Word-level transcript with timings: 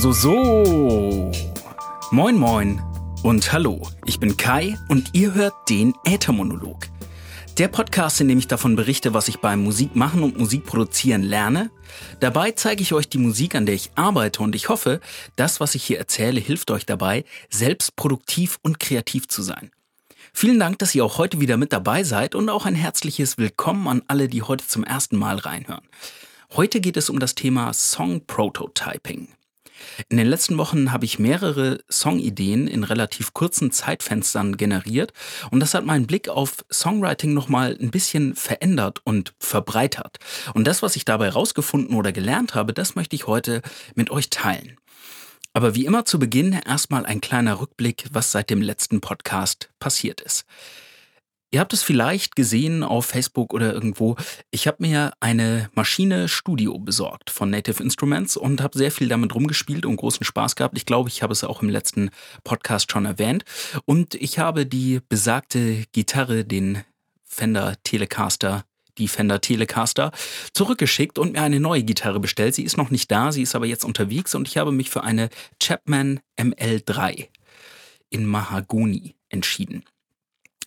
So, 0.00 0.12
so. 0.12 1.30
Moin, 2.10 2.38
moin 2.38 2.80
und 3.22 3.52
hallo. 3.52 3.86
Ich 4.06 4.18
bin 4.18 4.38
Kai 4.38 4.78
und 4.88 5.10
ihr 5.12 5.34
hört 5.34 5.52
den 5.68 5.92
Äthermonolog. 6.06 6.86
Der 7.58 7.68
Podcast, 7.68 8.18
in 8.22 8.28
dem 8.28 8.38
ich 8.38 8.48
davon 8.48 8.76
berichte, 8.76 9.12
was 9.12 9.28
ich 9.28 9.40
beim 9.40 9.62
Musikmachen 9.62 10.22
und 10.22 10.38
Musikproduzieren 10.38 11.22
lerne. 11.22 11.70
Dabei 12.18 12.52
zeige 12.52 12.80
ich 12.80 12.94
euch 12.94 13.10
die 13.10 13.18
Musik, 13.18 13.54
an 13.54 13.66
der 13.66 13.74
ich 13.74 13.90
arbeite 13.94 14.42
und 14.42 14.54
ich 14.54 14.70
hoffe, 14.70 15.02
das, 15.36 15.60
was 15.60 15.74
ich 15.74 15.84
hier 15.84 15.98
erzähle, 15.98 16.40
hilft 16.40 16.70
euch 16.70 16.86
dabei, 16.86 17.26
selbst 17.50 17.94
produktiv 17.94 18.58
und 18.62 18.80
kreativ 18.80 19.28
zu 19.28 19.42
sein. 19.42 19.70
Vielen 20.32 20.58
Dank, 20.58 20.78
dass 20.78 20.94
ihr 20.94 21.04
auch 21.04 21.18
heute 21.18 21.42
wieder 21.42 21.58
mit 21.58 21.74
dabei 21.74 22.04
seid 22.04 22.34
und 22.34 22.48
auch 22.48 22.64
ein 22.64 22.74
herzliches 22.74 23.36
Willkommen 23.36 23.86
an 23.86 24.02
alle, 24.06 24.28
die 24.28 24.40
heute 24.40 24.66
zum 24.66 24.82
ersten 24.82 25.18
Mal 25.18 25.36
reinhören. 25.36 25.86
Heute 26.56 26.80
geht 26.80 26.96
es 26.96 27.10
um 27.10 27.18
das 27.18 27.34
Thema 27.34 27.74
Song 27.74 28.24
Prototyping. 28.26 29.28
In 30.08 30.16
den 30.16 30.26
letzten 30.26 30.58
Wochen 30.58 30.92
habe 30.92 31.04
ich 31.04 31.18
mehrere 31.18 31.80
Songideen 31.90 32.66
in 32.66 32.84
relativ 32.84 33.34
kurzen 33.34 33.72
Zeitfenstern 33.72 34.56
generiert 34.56 35.12
und 35.50 35.60
das 35.60 35.74
hat 35.74 35.84
meinen 35.84 36.06
Blick 36.06 36.28
auf 36.28 36.64
Songwriting 36.72 37.34
nochmal 37.34 37.76
ein 37.80 37.90
bisschen 37.90 38.34
verändert 38.34 39.00
und 39.04 39.34
verbreitert. 39.38 40.18
Und 40.54 40.66
das, 40.66 40.82
was 40.82 40.96
ich 40.96 41.04
dabei 41.04 41.30
rausgefunden 41.30 41.96
oder 41.96 42.12
gelernt 42.12 42.54
habe, 42.54 42.72
das 42.72 42.94
möchte 42.94 43.16
ich 43.16 43.26
heute 43.26 43.62
mit 43.94 44.10
euch 44.10 44.30
teilen. 44.30 44.76
Aber 45.52 45.74
wie 45.74 45.84
immer 45.84 46.04
zu 46.04 46.18
Beginn 46.18 46.52
erstmal 46.52 47.04
ein 47.04 47.20
kleiner 47.20 47.60
Rückblick, 47.60 48.06
was 48.12 48.30
seit 48.30 48.50
dem 48.50 48.62
letzten 48.62 49.00
Podcast 49.00 49.68
passiert 49.80 50.20
ist. 50.20 50.44
Ihr 51.52 51.58
habt 51.58 51.72
es 51.72 51.82
vielleicht 51.82 52.36
gesehen 52.36 52.84
auf 52.84 53.06
Facebook 53.06 53.52
oder 53.52 53.74
irgendwo. 53.74 54.14
Ich 54.52 54.68
habe 54.68 54.76
mir 54.80 55.12
eine 55.18 55.68
Maschine 55.74 56.28
Studio 56.28 56.78
besorgt 56.78 57.28
von 57.28 57.50
Native 57.50 57.82
Instruments 57.82 58.36
und 58.36 58.60
habe 58.60 58.78
sehr 58.78 58.92
viel 58.92 59.08
damit 59.08 59.34
rumgespielt 59.34 59.84
und 59.84 59.96
großen 59.96 60.24
Spaß 60.24 60.54
gehabt. 60.54 60.78
Ich 60.78 60.86
glaube, 60.86 61.08
ich 61.08 61.24
habe 61.24 61.32
es 61.32 61.42
auch 61.42 61.60
im 61.60 61.68
letzten 61.68 62.10
Podcast 62.44 62.92
schon 62.92 63.04
erwähnt. 63.04 63.44
Und 63.84 64.14
ich 64.14 64.38
habe 64.38 64.64
die 64.64 65.00
besagte 65.08 65.86
Gitarre, 65.90 66.44
den 66.44 66.84
Fender 67.24 67.74
Telecaster, 67.82 68.64
die 68.98 69.08
Fender 69.08 69.40
Telecaster, 69.40 70.12
zurückgeschickt 70.54 71.18
und 71.18 71.32
mir 71.32 71.42
eine 71.42 71.58
neue 71.58 71.82
Gitarre 71.82 72.20
bestellt. 72.20 72.54
Sie 72.54 72.62
ist 72.62 72.76
noch 72.76 72.90
nicht 72.90 73.10
da, 73.10 73.32
sie 73.32 73.42
ist 73.42 73.56
aber 73.56 73.66
jetzt 73.66 73.84
unterwegs 73.84 74.36
und 74.36 74.46
ich 74.46 74.56
habe 74.56 74.70
mich 74.70 74.88
für 74.88 75.02
eine 75.02 75.30
Chapman 75.60 76.20
ML3 76.38 77.26
in 78.08 78.24
Mahagoni 78.24 79.16
entschieden 79.30 79.82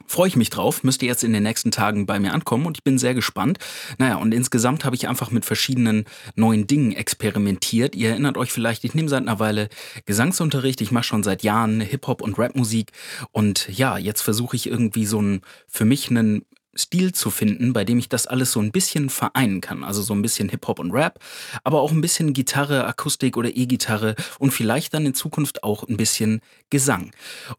freue 0.07 0.27
ich 0.27 0.35
mich 0.35 0.49
drauf, 0.49 0.83
müsste 0.83 1.05
jetzt 1.05 1.23
in 1.23 1.33
den 1.33 1.43
nächsten 1.43 1.71
Tagen 1.71 2.05
bei 2.05 2.19
mir 2.19 2.33
ankommen 2.33 2.65
und 2.65 2.77
ich 2.77 2.83
bin 2.83 2.97
sehr 2.97 3.13
gespannt. 3.13 3.57
Naja, 3.97 4.17
und 4.17 4.33
insgesamt 4.33 4.85
habe 4.85 4.95
ich 4.95 5.07
einfach 5.07 5.31
mit 5.31 5.45
verschiedenen 5.45 6.05
neuen 6.35 6.67
Dingen 6.67 6.91
experimentiert. 6.91 7.95
Ihr 7.95 8.09
erinnert 8.11 8.37
euch 8.37 8.51
vielleicht, 8.51 8.83
ich 8.83 8.93
nehme 8.93 9.09
seit 9.09 9.21
einer 9.21 9.39
Weile 9.39 9.69
Gesangsunterricht, 10.05 10.81
ich 10.81 10.91
mache 10.91 11.05
schon 11.05 11.23
seit 11.23 11.43
Jahren 11.43 11.81
Hip-Hop 11.81 12.21
und 12.21 12.37
Rapmusik 12.37 12.91
und 13.31 13.69
ja, 13.69 13.97
jetzt 13.97 14.21
versuche 14.21 14.55
ich 14.55 14.67
irgendwie 14.67 15.05
so 15.05 15.21
ein, 15.21 15.41
für 15.67 15.85
mich 15.85 16.09
einen 16.09 16.45
Stil 16.75 17.13
zu 17.13 17.29
finden, 17.29 17.73
bei 17.73 17.83
dem 17.83 17.99
ich 17.99 18.09
das 18.09 18.27
alles 18.27 18.51
so 18.51 18.59
ein 18.59 18.71
bisschen 18.71 19.09
vereinen 19.09 19.61
kann. 19.61 19.83
Also 19.83 20.01
so 20.01 20.13
ein 20.13 20.21
bisschen 20.21 20.49
Hip-Hop 20.49 20.79
und 20.79 20.91
Rap, 20.91 21.19
aber 21.63 21.81
auch 21.81 21.91
ein 21.91 22.01
bisschen 22.01 22.33
Gitarre, 22.33 22.85
Akustik 22.85 23.37
oder 23.37 23.55
E-Gitarre 23.55 24.15
und 24.39 24.51
vielleicht 24.51 24.93
dann 24.93 25.05
in 25.05 25.13
Zukunft 25.13 25.63
auch 25.63 25.87
ein 25.87 25.97
bisschen 25.97 26.41
Gesang. 26.69 27.11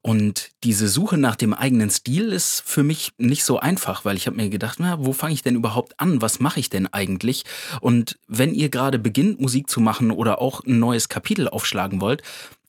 Und 0.03 0.51
diese 0.65 0.89
Suche 0.89 1.19
nach 1.19 1.37
dem 1.37 1.55
eigenen 1.55 1.91
Stil 1.91 2.33
ist 2.33 2.63
für 2.67 2.83
mich 2.83 3.13
nicht 3.19 3.45
so 3.45 3.61
einfach, 3.61 4.05
weil 4.05 4.17
ich 4.17 4.27
habe 4.27 4.37
mir 4.37 4.49
gedacht, 4.49 4.79
na, 4.81 5.05
wo 5.05 5.13
fange 5.13 5.35
ich 5.35 5.43
denn 5.43 5.55
überhaupt 5.55 6.01
an? 6.01 6.21
Was 6.21 6.41
mache 6.41 6.61
ich 6.61 6.69
denn 6.69 6.93
eigentlich? 6.93 7.45
Und 7.81 8.19
wenn 8.27 8.55
ihr 8.55 8.69
gerade 8.69 8.99
beginnt, 8.99 9.41
Musik 9.41 9.71
zu 9.71 9.81
machen 9.81 10.11
oder 10.11 10.41
auch 10.41 10.65
ein 10.65 10.79
neues 10.79 11.09
Kapitel 11.09 11.49
aufschlagen 11.49 12.01
wollt, 12.01 12.23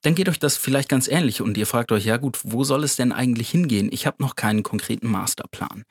dann 0.05 0.13
geht 0.13 0.29
euch 0.29 0.37
das 0.37 0.55
vielleicht 0.55 0.87
ganz 0.87 1.07
ähnlich 1.07 1.41
und 1.41 1.57
ihr 1.57 1.65
fragt 1.65 1.91
euch, 1.91 2.05
ja 2.05 2.17
gut, 2.17 2.39
wo 2.43 2.63
soll 2.63 2.83
es 2.83 2.95
denn 2.95 3.11
eigentlich 3.11 3.49
hingehen? 3.49 3.89
Ich 3.91 4.05
habe 4.05 4.21
noch 4.21 4.35
keinen 4.35 4.61
konkreten 4.61 5.07
Masterplan. 5.07 5.83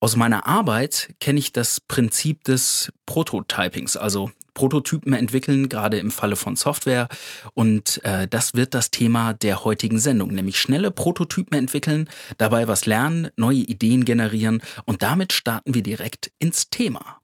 Aus 0.00 0.16
meiner 0.16 0.46
Arbeit 0.46 1.14
kenne 1.20 1.38
ich 1.38 1.52
das 1.52 1.80
Prinzip 1.80 2.42
des 2.42 2.92
Prototypings, 3.06 3.96
also 3.96 4.32
Prototypen 4.52 5.12
entwickeln, 5.12 5.68
gerade 5.68 5.98
im 5.98 6.10
Falle 6.10 6.36
von 6.36 6.56
Software. 6.56 7.08
Und 7.54 8.04
äh, 8.04 8.26
das 8.28 8.54
wird 8.54 8.74
das 8.74 8.90
Thema 8.90 9.32
der 9.32 9.64
heutigen 9.64 9.98
Sendung, 10.00 10.34
nämlich 10.34 10.58
schnelle 10.58 10.90
Prototypen 10.90 11.56
entwickeln, 11.56 12.08
dabei 12.36 12.66
was 12.66 12.84
lernen, 12.84 13.30
neue 13.36 13.58
Ideen 13.58 14.04
generieren 14.04 14.60
und 14.86 15.02
damit 15.02 15.32
starten 15.32 15.74
wir 15.74 15.82
direkt 15.82 16.32
ins 16.38 16.68
Thema. 16.68 17.20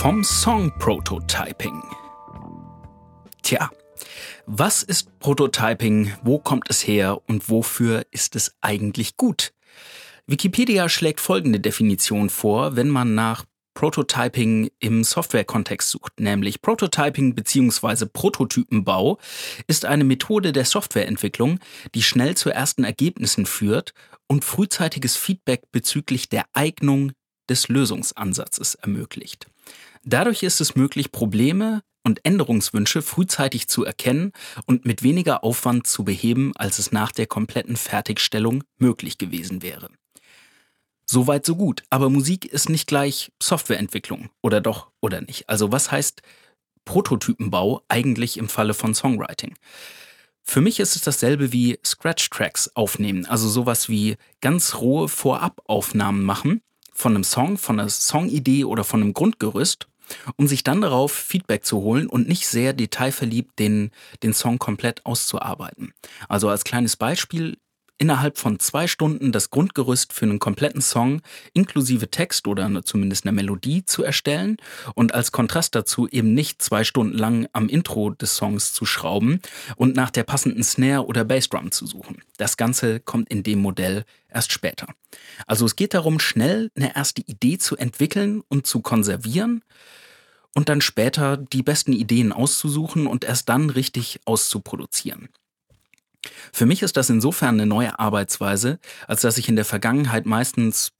Vom 0.00 0.24
Song 0.24 0.72
Prototyping. 0.78 1.82
Tja, 3.42 3.68
was 4.46 4.82
ist 4.82 5.18
Prototyping, 5.18 6.14
wo 6.22 6.38
kommt 6.38 6.70
es 6.70 6.86
her 6.86 7.20
und 7.28 7.50
wofür 7.50 8.06
ist 8.10 8.34
es 8.34 8.54
eigentlich 8.62 9.18
gut? 9.18 9.52
Wikipedia 10.26 10.88
schlägt 10.88 11.20
folgende 11.20 11.60
Definition 11.60 12.30
vor, 12.30 12.76
wenn 12.76 12.88
man 12.88 13.14
nach 13.14 13.44
Prototyping 13.74 14.70
im 14.78 15.04
Softwarekontext 15.04 15.90
sucht, 15.90 16.18
nämlich 16.18 16.62
Prototyping 16.62 17.34
bzw. 17.34 18.06
Prototypenbau 18.06 19.18
ist 19.66 19.84
eine 19.84 20.04
Methode 20.04 20.52
der 20.52 20.64
Softwareentwicklung, 20.64 21.58
die 21.94 22.02
schnell 22.02 22.38
zu 22.38 22.48
ersten 22.48 22.84
Ergebnissen 22.84 23.44
führt 23.44 23.92
und 24.28 24.46
frühzeitiges 24.46 25.18
Feedback 25.18 25.70
bezüglich 25.72 26.30
der 26.30 26.46
Eignung 26.54 27.12
des 27.50 27.68
Lösungsansatzes 27.68 28.76
ermöglicht. 28.76 29.46
Dadurch 30.04 30.42
ist 30.42 30.60
es 30.60 30.76
möglich, 30.76 31.12
Probleme 31.12 31.82
und 32.02 32.24
Änderungswünsche 32.24 33.02
frühzeitig 33.02 33.68
zu 33.68 33.84
erkennen 33.84 34.32
und 34.66 34.86
mit 34.86 35.02
weniger 35.02 35.44
Aufwand 35.44 35.86
zu 35.86 36.04
beheben, 36.04 36.52
als 36.56 36.78
es 36.78 36.92
nach 36.92 37.12
der 37.12 37.26
kompletten 37.26 37.76
Fertigstellung 37.76 38.64
möglich 38.78 39.18
gewesen 39.18 39.62
wäre. 39.62 39.88
Soweit 41.04 41.44
so 41.44 41.56
gut, 41.56 41.82
aber 41.90 42.08
Musik 42.08 42.46
ist 42.46 42.68
nicht 42.68 42.86
gleich 42.86 43.32
Softwareentwicklung, 43.42 44.30
oder 44.42 44.60
doch, 44.60 44.90
oder 45.00 45.20
nicht. 45.20 45.48
Also 45.48 45.72
was 45.72 45.90
heißt 45.90 46.22
Prototypenbau 46.84 47.82
eigentlich 47.88 48.38
im 48.38 48.48
Falle 48.48 48.74
von 48.74 48.94
Songwriting? 48.94 49.56
Für 50.42 50.60
mich 50.60 50.80
ist 50.80 50.96
es 50.96 51.02
dasselbe 51.02 51.52
wie 51.52 51.78
Scratch-Tracks 51.84 52.70
aufnehmen, 52.74 53.26
also 53.26 53.48
sowas 53.48 53.88
wie 53.88 54.16
ganz 54.40 54.76
rohe 54.76 55.08
Vorabaufnahmen 55.08 56.22
machen 56.22 56.62
von 56.92 57.14
einem 57.14 57.24
Song, 57.24 57.58
von 57.58 57.78
einer 57.78 57.88
Songidee 57.88 58.64
oder 58.64 58.84
von 58.84 59.02
einem 59.02 59.12
Grundgerüst 59.12 59.89
um 60.36 60.46
sich 60.46 60.64
dann 60.64 60.80
darauf 60.80 61.12
Feedback 61.12 61.64
zu 61.64 61.78
holen 61.78 62.06
und 62.06 62.28
nicht 62.28 62.46
sehr 62.46 62.72
detailverliebt 62.72 63.58
den, 63.58 63.90
den 64.22 64.32
Song 64.32 64.58
komplett 64.58 65.04
auszuarbeiten. 65.06 65.92
Also 66.28 66.48
als 66.48 66.64
kleines 66.64 66.96
Beispiel, 66.96 67.56
innerhalb 68.00 68.38
von 68.38 68.58
zwei 68.58 68.86
Stunden 68.86 69.30
das 69.30 69.50
Grundgerüst 69.50 70.12
für 70.12 70.24
einen 70.24 70.38
kompletten 70.38 70.80
Song 70.80 71.20
inklusive 71.52 72.10
Text 72.10 72.48
oder 72.48 72.82
zumindest 72.82 73.26
eine 73.26 73.32
Melodie 73.32 73.84
zu 73.84 74.02
erstellen 74.02 74.56
und 74.94 75.14
als 75.14 75.32
Kontrast 75.32 75.74
dazu 75.74 76.08
eben 76.08 76.32
nicht 76.32 76.62
zwei 76.62 76.82
Stunden 76.82 77.16
lang 77.16 77.46
am 77.52 77.68
Intro 77.68 78.10
des 78.10 78.34
Songs 78.36 78.72
zu 78.72 78.86
schrauben 78.86 79.40
und 79.76 79.94
nach 79.94 80.10
der 80.10 80.24
passenden 80.24 80.64
Snare 80.64 81.04
oder 81.06 81.24
Bassdrum 81.24 81.70
zu 81.70 81.86
suchen. 81.86 82.22
Das 82.38 82.56
Ganze 82.56 83.00
kommt 83.00 83.28
in 83.28 83.42
dem 83.42 83.60
Modell 83.60 84.04
erst 84.30 84.50
später. 84.50 84.86
Also 85.46 85.66
es 85.66 85.76
geht 85.76 85.92
darum, 85.92 86.20
schnell 86.20 86.70
eine 86.74 86.96
erste 86.96 87.20
Idee 87.20 87.58
zu 87.58 87.76
entwickeln 87.76 88.42
und 88.48 88.66
zu 88.66 88.80
konservieren 88.80 89.62
und 90.54 90.70
dann 90.70 90.80
später 90.80 91.36
die 91.36 91.62
besten 91.62 91.92
Ideen 91.92 92.32
auszusuchen 92.32 93.06
und 93.06 93.24
erst 93.24 93.50
dann 93.50 93.68
richtig 93.68 94.20
auszuproduzieren. 94.24 95.28
Für 96.52 96.66
mich 96.66 96.82
ist 96.82 96.96
das 96.96 97.10
insofern 97.10 97.54
eine 97.54 97.66
neue 97.66 97.98
Arbeitsweise, 97.98 98.78
als 99.06 99.22
dass 99.22 99.38
ich 99.38 99.48
in 99.48 99.56
der 99.56 99.64
Vergangenheit 99.64 100.26
meistens 100.26 100.92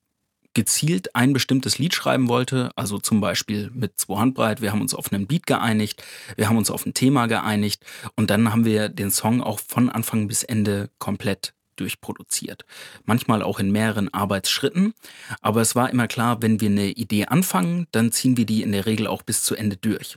gezielt 0.54 1.14
ein 1.14 1.32
bestimmtes 1.32 1.78
Lied 1.78 1.94
schreiben 1.94 2.28
wollte, 2.28 2.70
also 2.74 2.98
zum 2.98 3.20
Beispiel 3.20 3.70
mit 3.72 3.98
zwei 3.98 4.18
Handbreit, 4.18 4.60
wir 4.60 4.72
haben 4.72 4.80
uns 4.80 4.94
auf 4.94 5.12
einen 5.12 5.26
Beat 5.26 5.46
geeinigt, 5.46 6.02
wir 6.36 6.48
haben 6.48 6.56
uns 6.56 6.70
auf 6.70 6.86
ein 6.86 6.94
Thema 6.94 7.26
geeinigt 7.26 7.84
und 8.16 8.30
dann 8.30 8.50
haben 8.52 8.64
wir 8.64 8.88
den 8.88 9.10
Song 9.10 9.42
auch 9.42 9.60
von 9.60 9.90
Anfang 9.90 10.26
bis 10.26 10.42
Ende 10.42 10.90
komplett 10.98 11.54
durchproduziert. 11.80 12.64
Manchmal 13.04 13.42
auch 13.42 13.58
in 13.58 13.72
mehreren 13.72 14.12
Arbeitsschritten. 14.12 14.94
Aber 15.40 15.60
es 15.60 15.74
war 15.74 15.90
immer 15.90 16.06
klar, 16.06 16.42
wenn 16.42 16.60
wir 16.60 16.68
eine 16.68 16.90
Idee 16.90 17.26
anfangen, 17.26 17.86
dann 17.92 18.12
ziehen 18.12 18.36
wir 18.36 18.46
die 18.46 18.62
in 18.62 18.72
der 18.72 18.86
Regel 18.86 19.06
auch 19.06 19.22
bis 19.22 19.42
zu 19.42 19.56
Ende 19.56 19.76
durch. 19.76 20.16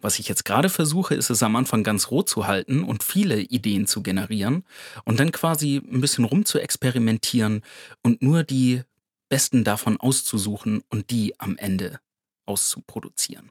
Was 0.00 0.18
ich 0.18 0.28
jetzt 0.28 0.44
gerade 0.44 0.68
versuche, 0.68 1.14
ist 1.14 1.30
es 1.30 1.42
am 1.42 1.56
Anfang 1.56 1.84
ganz 1.84 2.10
rot 2.10 2.28
zu 2.28 2.46
halten 2.46 2.82
und 2.82 3.02
viele 3.02 3.40
Ideen 3.40 3.86
zu 3.86 4.02
generieren 4.02 4.64
und 5.04 5.20
dann 5.20 5.32
quasi 5.32 5.76
ein 5.76 6.00
bisschen 6.00 6.24
rum 6.24 6.44
zu 6.44 6.58
experimentieren 6.58 7.62
und 8.02 8.22
nur 8.22 8.42
die 8.42 8.82
besten 9.28 9.64
davon 9.64 9.98
auszusuchen 9.98 10.82
und 10.90 11.10
die 11.10 11.38
am 11.38 11.56
Ende 11.56 12.00
auszuproduzieren. 12.44 13.50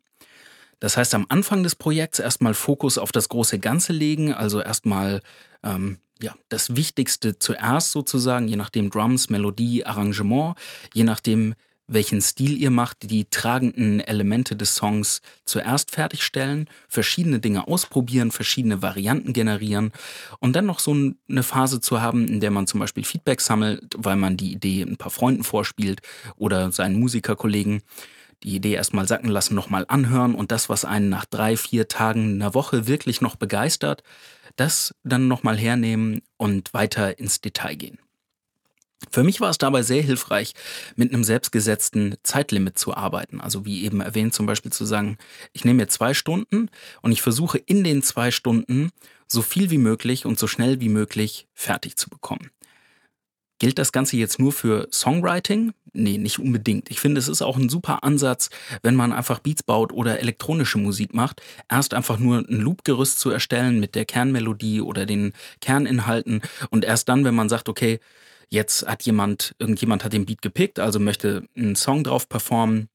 Das 0.81 0.97
heißt, 0.97 1.13
am 1.13 1.27
Anfang 1.29 1.63
des 1.63 1.75
Projekts 1.75 2.19
erstmal 2.19 2.55
Fokus 2.55 2.97
auf 2.97 3.11
das 3.11 3.29
große 3.29 3.59
Ganze 3.59 3.93
legen, 3.93 4.33
also 4.33 4.61
erstmal 4.61 5.21
ähm, 5.63 5.99
ja, 6.21 6.35
das 6.49 6.75
Wichtigste 6.75 7.39
zuerst 7.39 7.91
sozusagen, 7.91 8.47
je 8.47 8.55
nachdem 8.55 8.89
Drums, 8.89 9.29
Melodie, 9.29 9.85
Arrangement, 9.85 10.55
je 10.93 11.03
nachdem, 11.03 11.55
welchen 11.87 12.21
Stil 12.21 12.57
ihr 12.57 12.71
macht, 12.71 13.09
die 13.09 13.25
tragenden 13.25 13.99
Elemente 13.99 14.55
des 14.55 14.75
Songs 14.75 15.21
zuerst 15.43 15.91
fertigstellen, 15.91 16.69
verschiedene 16.87 17.39
Dinge 17.39 17.67
ausprobieren, 17.67 18.31
verschiedene 18.31 18.81
Varianten 18.81 19.33
generieren 19.33 19.91
und 20.39 20.55
dann 20.55 20.65
noch 20.65 20.79
so 20.79 20.93
eine 20.93 21.43
Phase 21.43 21.81
zu 21.81 22.01
haben, 22.01 22.27
in 22.27 22.39
der 22.39 22.51
man 22.51 22.67
zum 22.67 22.79
Beispiel 22.79 23.03
Feedback 23.03 23.41
sammelt, 23.41 23.83
weil 23.97 24.15
man 24.15 24.37
die 24.37 24.53
Idee 24.53 24.83
ein 24.83 24.97
paar 24.97 25.11
Freunden 25.11 25.43
vorspielt 25.43 26.01
oder 26.37 26.71
seinen 26.71 26.99
Musikerkollegen 26.99 27.81
die 28.43 28.55
Idee 28.55 28.73
erstmal 28.73 29.07
sacken 29.07 29.29
lassen, 29.29 29.53
nochmal 29.53 29.85
anhören 29.87 30.33
und 30.33 30.51
das, 30.51 30.69
was 30.69 30.85
einen 30.85 31.09
nach 31.09 31.25
drei, 31.25 31.57
vier 31.57 31.87
Tagen, 31.87 32.35
einer 32.35 32.53
Woche 32.53 32.87
wirklich 32.87 33.21
noch 33.21 33.35
begeistert, 33.35 34.01
das 34.55 34.93
dann 35.03 35.27
nochmal 35.27 35.57
hernehmen 35.57 36.21
und 36.37 36.73
weiter 36.73 37.19
ins 37.19 37.41
Detail 37.41 37.75
gehen. 37.75 37.99
Für 39.09 39.23
mich 39.23 39.41
war 39.41 39.49
es 39.49 39.57
dabei 39.57 39.81
sehr 39.81 40.03
hilfreich, 40.03 40.53
mit 40.95 41.11
einem 41.11 41.23
selbstgesetzten 41.23 42.15
Zeitlimit 42.23 42.77
zu 42.77 42.93
arbeiten. 42.93 43.41
Also 43.41 43.65
wie 43.65 43.83
eben 43.83 43.99
erwähnt, 43.99 44.33
zum 44.33 44.45
Beispiel 44.45 44.71
zu 44.71 44.85
sagen, 44.85 45.17
ich 45.53 45.65
nehme 45.65 45.77
mir 45.83 45.87
zwei 45.87 46.13
Stunden 46.13 46.69
und 47.01 47.11
ich 47.11 47.21
versuche 47.21 47.57
in 47.57 47.83
den 47.83 48.03
zwei 48.03 48.29
Stunden 48.29 48.91
so 49.27 49.41
viel 49.41 49.71
wie 49.71 49.79
möglich 49.79 50.25
und 50.25 50.37
so 50.37 50.45
schnell 50.45 50.81
wie 50.81 50.89
möglich 50.89 51.47
fertig 51.53 51.97
zu 51.97 52.09
bekommen. 52.09 52.51
Gilt 53.61 53.77
das 53.77 53.91
Ganze 53.91 54.17
jetzt 54.17 54.39
nur 54.39 54.53
für 54.53 54.87
Songwriting? 54.91 55.73
Nee, 55.93 56.17
nicht 56.17 56.39
unbedingt. 56.39 56.89
Ich 56.89 56.99
finde, 56.99 57.19
es 57.19 57.27
ist 57.27 57.43
auch 57.43 57.57
ein 57.57 57.69
super 57.69 58.03
Ansatz, 58.03 58.49
wenn 58.81 58.95
man 58.95 59.13
einfach 59.13 59.37
Beats 59.37 59.61
baut 59.61 59.93
oder 59.93 60.19
elektronische 60.19 60.79
Musik 60.79 61.13
macht, 61.13 61.43
erst 61.69 61.93
einfach 61.93 62.17
nur 62.17 62.39
ein 62.39 62.59
Loopgerüst 62.59 63.19
zu 63.19 63.29
erstellen 63.29 63.79
mit 63.79 63.93
der 63.93 64.05
Kernmelodie 64.05 64.81
oder 64.81 65.05
den 65.05 65.33
Kerninhalten 65.59 66.41
und 66.71 66.85
erst 66.85 67.07
dann, 67.07 67.23
wenn 67.23 67.35
man 67.35 67.49
sagt, 67.49 67.69
okay, 67.69 67.99
jetzt 68.49 68.87
hat 68.87 69.03
jemand, 69.03 69.53
irgendjemand 69.59 70.03
hat 70.03 70.13
den 70.13 70.25
Beat 70.25 70.41
gepickt, 70.41 70.79
also 70.79 70.99
möchte 70.99 71.43
einen 71.55 71.75
Song 71.75 72.03
drauf 72.03 72.27
performen, 72.27 72.89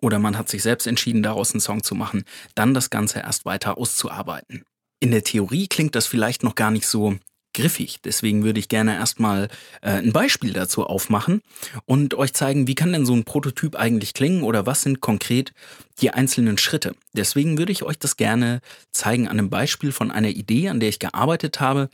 oder 0.00 0.18
man 0.18 0.38
hat 0.38 0.48
sich 0.48 0.62
selbst 0.62 0.86
entschieden, 0.86 1.22
daraus 1.22 1.52
einen 1.52 1.60
Song 1.60 1.82
zu 1.82 1.94
machen, 1.94 2.24
dann 2.54 2.72
das 2.72 2.88
Ganze 2.88 3.18
erst 3.18 3.44
weiter 3.44 3.76
auszuarbeiten. 3.76 4.64
In 5.00 5.10
der 5.10 5.22
Theorie 5.22 5.66
klingt 5.66 5.94
das 5.94 6.06
vielleicht 6.06 6.42
noch 6.44 6.54
gar 6.54 6.70
nicht 6.70 6.86
so 6.86 7.16
griffig. 7.56 8.00
Deswegen 8.04 8.44
würde 8.44 8.60
ich 8.60 8.68
gerne 8.68 8.94
erstmal 8.94 9.48
äh, 9.80 9.90
ein 9.90 10.12
Beispiel 10.12 10.52
dazu 10.52 10.86
aufmachen 10.86 11.42
und 11.86 12.14
euch 12.14 12.32
zeigen, 12.34 12.68
wie 12.68 12.76
kann 12.76 12.92
denn 12.92 13.06
so 13.06 13.14
ein 13.14 13.24
Prototyp 13.24 13.74
eigentlich 13.74 14.14
klingen 14.14 14.42
oder 14.42 14.66
was 14.66 14.82
sind 14.82 15.00
konkret 15.00 15.52
die 16.00 16.10
einzelnen 16.10 16.58
Schritte. 16.58 16.94
Deswegen 17.14 17.58
würde 17.58 17.72
ich 17.72 17.82
euch 17.82 17.98
das 17.98 18.16
gerne 18.16 18.60
zeigen 18.92 19.26
an 19.26 19.38
einem 19.38 19.50
Beispiel 19.50 19.90
von 19.90 20.10
einer 20.10 20.28
Idee, 20.28 20.68
an 20.68 20.78
der 20.78 20.90
ich 20.90 20.98
gearbeitet 20.98 21.58
habe. 21.58 21.88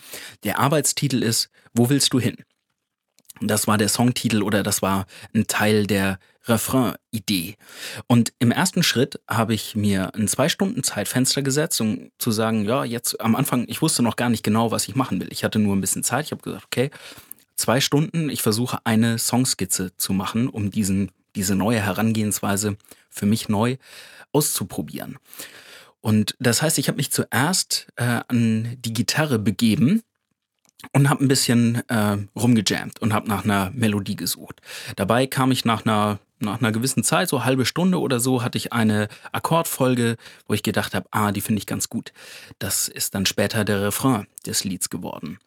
Der 0.44 0.58
Arbeitstitel 0.58 1.22
ist 1.22 1.48
Wo 1.72 1.88
willst 1.88 2.12
du 2.12 2.20
hin? 2.20 2.36
Das 3.40 3.66
war 3.66 3.78
der 3.78 3.88
Songtitel 3.88 4.42
oder 4.42 4.62
das 4.62 4.82
war 4.82 5.06
ein 5.34 5.46
Teil 5.46 5.86
der 5.86 6.18
Refrain-Idee. 6.46 7.56
Und 8.06 8.32
im 8.38 8.50
ersten 8.50 8.82
Schritt 8.82 9.20
habe 9.28 9.54
ich 9.54 9.76
mir 9.76 10.14
ein 10.14 10.28
zwei 10.28 10.48
Stunden 10.48 10.82
Zeitfenster 10.82 11.42
gesetzt, 11.42 11.80
um 11.80 12.10
zu 12.18 12.30
sagen, 12.30 12.64
ja, 12.64 12.84
jetzt 12.84 13.20
am 13.20 13.36
Anfang, 13.36 13.64
ich 13.68 13.82
wusste 13.82 14.02
noch 14.02 14.16
gar 14.16 14.28
nicht 14.28 14.42
genau, 14.42 14.70
was 14.70 14.88
ich 14.88 14.96
machen 14.96 15.20
will. 15.20 15.28
Ich 15.30 15.44
hatte 15.44 15.58
nur 15.58 15.76
ein 15.76 15.80
bisschen 15.80 16.02
Zeit. 16.02 16.26
Ich 16.26 16.32
habe 16.32 16.42
gesagt, 16.42 16.64
okay, 16.64 16.90
zwei 17.56 17.80
Stunden, 17.80 18.28
ich 18.28 18.42
versuche 18.42 18.78
eine 18.84 19.18
Songskizze 19.18 19.96
zu 19.96 20.12
machen, 20.12 20.48
um 20.48 20.70
diesen, 20.70 21.12
diese 21.36 21.54
neue 21.54 21.80
Herangehensweise 21.80 22.76
für 23.08 23.26
mich 23.26 23.48
neu 23.48 23.76
auszuprobieren. 24.32 25.18
Und 26.00 26.34
das 26.40 26.62
heißt, 26.62 26.78
ich 26.78 26.88
habe 26.88 26.96
mich 26.96 27.12
zuerst 27.12 27.86
äh, 27.96 28.20
an 28.26 28.76
die 28.80 28.92
Gitarre 28.92 29.38
begeben 29.38 30.02
und 30.92 31.08
habe 31.08 31.24
ein 31.24 31.28
bisschen 31.28 31.88
äh, 31.88 32.18
rumgejammt 32.34 33.00
und 33.00 33.12
habe 33.12 33.28
nach 33.28 33.44
einer 33.44 33.70
Melodie 33.70 34.16
gesucht. 34.16 34.60
Dabei 34.96 35.28
kam 35.28 35.52
ich 35.52 35.64
nach 35.64 35.86
einer 35.86 36.18
nach 36.42 36.60
einer 36.60 36.72
gewissen 36.72 37.04
Zeit, 37.04 37.28
so 37.28 37.44
halbe 37.44 37.66
Stunde 37.66 38.00
oder 38.00 38.20
so, 38.20 38.42
hatte 38.42 38.58
ich 38.58 38.72
eine 38.72 39.08
Akkordfolge, 39.32 40.16
wo 40.46 40.54
ich 40.54 40.62
gedacht 40.62 40.94
habe, 40.94 41.06
ah, 41.10 41.32
die 41.32 41.40
finde 41.40 41.60
ich 41.60 41.66
ganz 41.66 41.88
gut. 41.88 42.12
Das 42.58 42.88
ist 42.88 43.14
dann 43.14 43.26
später 43.26 43.64
der 43.64 43.82
Refrain 43.82 44.26
des 44.46 44.64
Lieds 44.64 44.90
geworden. 44.90 45.38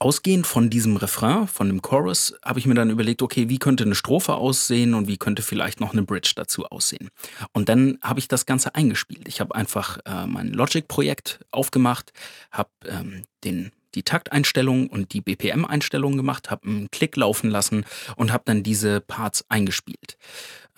Ausgehend 0.00 0.46
von 0.46 0.70
diesem 0.70 0.96
Refrain, 0.96 1.46
von 1.46 1.68
dem 1.68 1.80
Chorus, 1.80 2.34
habe 2.44 2.58
ich 2.58 2.66
mir 2.66 2.74
dann 2.74 2.90
überlegt, 2.90 3.22
okay, 3.22 3.48
wie 3.48 3.58
könnte 3.58 3.84
eine 3.84 3.94
Strophe 3.94 4.34
aussehen 4.34 4.92
und 4.92 5.06
wie 5.06 5.16
könnte 5.16 5.40
vielleicht 5.40 5.80
noch 5.80 5.92
eine 5.92 6.02
Bridge 6.02 6.32
dazu 6.34 6.66
aussehen. 6.66 7.10
Und 7.52 7.68
dann 7.68 7.98
habe 8.02 8.18
ich 8.18 8.28
das 8.28 8.44
Ganze 8.44 8.74
eingespielt. 8.74 9.28
Ich 9.28 9.40
habe 9.40 9.54
einfach 9.54 9.98
äh, 10.04 10.26
mein 10.26 10.52
Logic-Projekt 10.52 11.40
aufgemacht, 11.52 12.12
habe 12.50 12.70
ähm, 12.86 13.22
den 13.44 13.70
die 13.94 14.02
Takteinstellungen 14.02 14.88
und 14.88 15.12
die 15.12 15.20
BPM-Einstellungen 15.20 16.16
gemacht, 16.16 16.50
habe 16.50 16.66
einen 16.66 16.90
Klick 16.90 17.16
laufen 17.16 17.50
lassen 17.50 17.84
und 18.16 18.32
habe 18.32 18.44
dann 18.46 18.62
diese 18.62 19.00
Parts 19.00 19.44
eingespielt. 19.48 20.16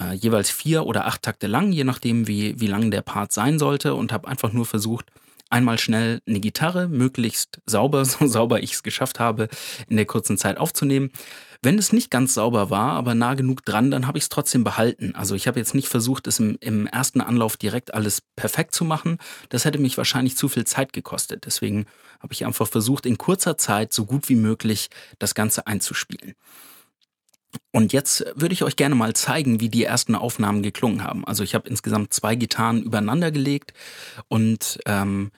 Äh, 0.00 0.14
jeweils 0.14 0.50
vier 0.50 0.84
oder 0.86 1.06
acht 1.06 1.22
Takte 1.22 1.46
lang, 1.46 1.72
je 1.72 1.84
nachdem, 1.84 2.28
wie, 2.28 2.60
wie 2.60 2.66
lang 2.66 2.90
der 2.90 3.02
Part 3.02 3.32
sein 3.32 3.58
sollte 3.58 3.94
und 3.94 4.12
habe 4.12 4.28
einfach 4.28 4.52
nur 4.52 4.66
versucht, 4.66 5.06
einmal 5.48 5.78
schnell 5.78 6.20
eine 6.26 6.40
Gitarre 6.40 6.88
möglichst 6.88 7.60
sauber, 7.66 8.04
so 8.04 8.26
sauber 8.26 8.62
ich 8.62 8.72
es 8.72 8.82
geschafft 8.82 9.20
habe, 9.20 9.48
in 9.88 9.96
der 9.96 10.06
kurzen 10.06 10.38
Zeit 10.38 10.58
aufzunehmen. 10.58 11.10
Wenn 11.62 11.79
es 11.79 11.93
nicht 11.93 12.11
ganz 12.11 12.35
sauber 12.35 12.70
war, 12.70 12.93
aber 12.93 13.14
nah 13.14 13.35
genug 13.35 13.64
dran, 13.64 13.91
dann 13.91 14.06
habe 14.06 14.19
ich 14.19 14.25
es 14.25 14.29
trotzdem 14.29 14.64
behalten. 14.64 15.14
Also 15.14 15.35
ich 15.35 15.47
habe 15.47 15.58
jetzt 15.58 15.75
nicht 15.75 15.88
versucht, 15.88 16.26
es 16.26 16.38
im, 16.38 16.56
im, 16.61 16.87
ersten 16.87 17.20
Anlauf 17.20 17.56
direkt 17.56 17.94
alles 17.94 18.23
perfekt 18.37 18.75
zu 18.75 18.85
machen. 18.85 19.19
Das 19.49 19.64
hätte 19.64 19.79
mich 19.79 19.97
wahrscheinlich 19.97 20.37
zu 20.37 20.49
viel 20.49 20.64
Zeit 20.64 20.93
gekostet. 20.93 21.47
Deswegen 21.47 21.87
habe 22.20 22.32
ich 22.32 22.44
einfach 22.44 22.67
versucht, 22.69 23.06
in 23.06 23.19
kurzer 23.19 23.58
Zeit 23.58 23.93
so 23.93 24.05
gut 24.05 24.29
wie 24.29 24.37
möglich 24.37 24.88
das 25.19 25.35
Ganze 25.35 25.67
einzuspielen. 25.67 26.35
Und 27.73 27.93
jetzt 27.93 28.25
würde 28.35 28.53
ich 28.53 28.64
euch 28.64 28.76
gerne 28.76 28.94
mal 28.94 29.14
zeigen, 29.14 29.61
wie 29.61 29.69
die 29.69 29.85
ersten 29.85 30.14
Aufnahmen 30.14 30.62
geklungen 30.62 31.03
haben. 31.03 31.25
Also 31.26 31.43
ich 31.43 31.55
habe 31.55 31.69
insgesamt 31.69 32.12
zwei 32.12 32.35
Gitarren 32.35 32.82
übereinander 32.82 33.31
gelegt 33.31 33.73
und 34.29 34.79
ähm, 34.87 35.31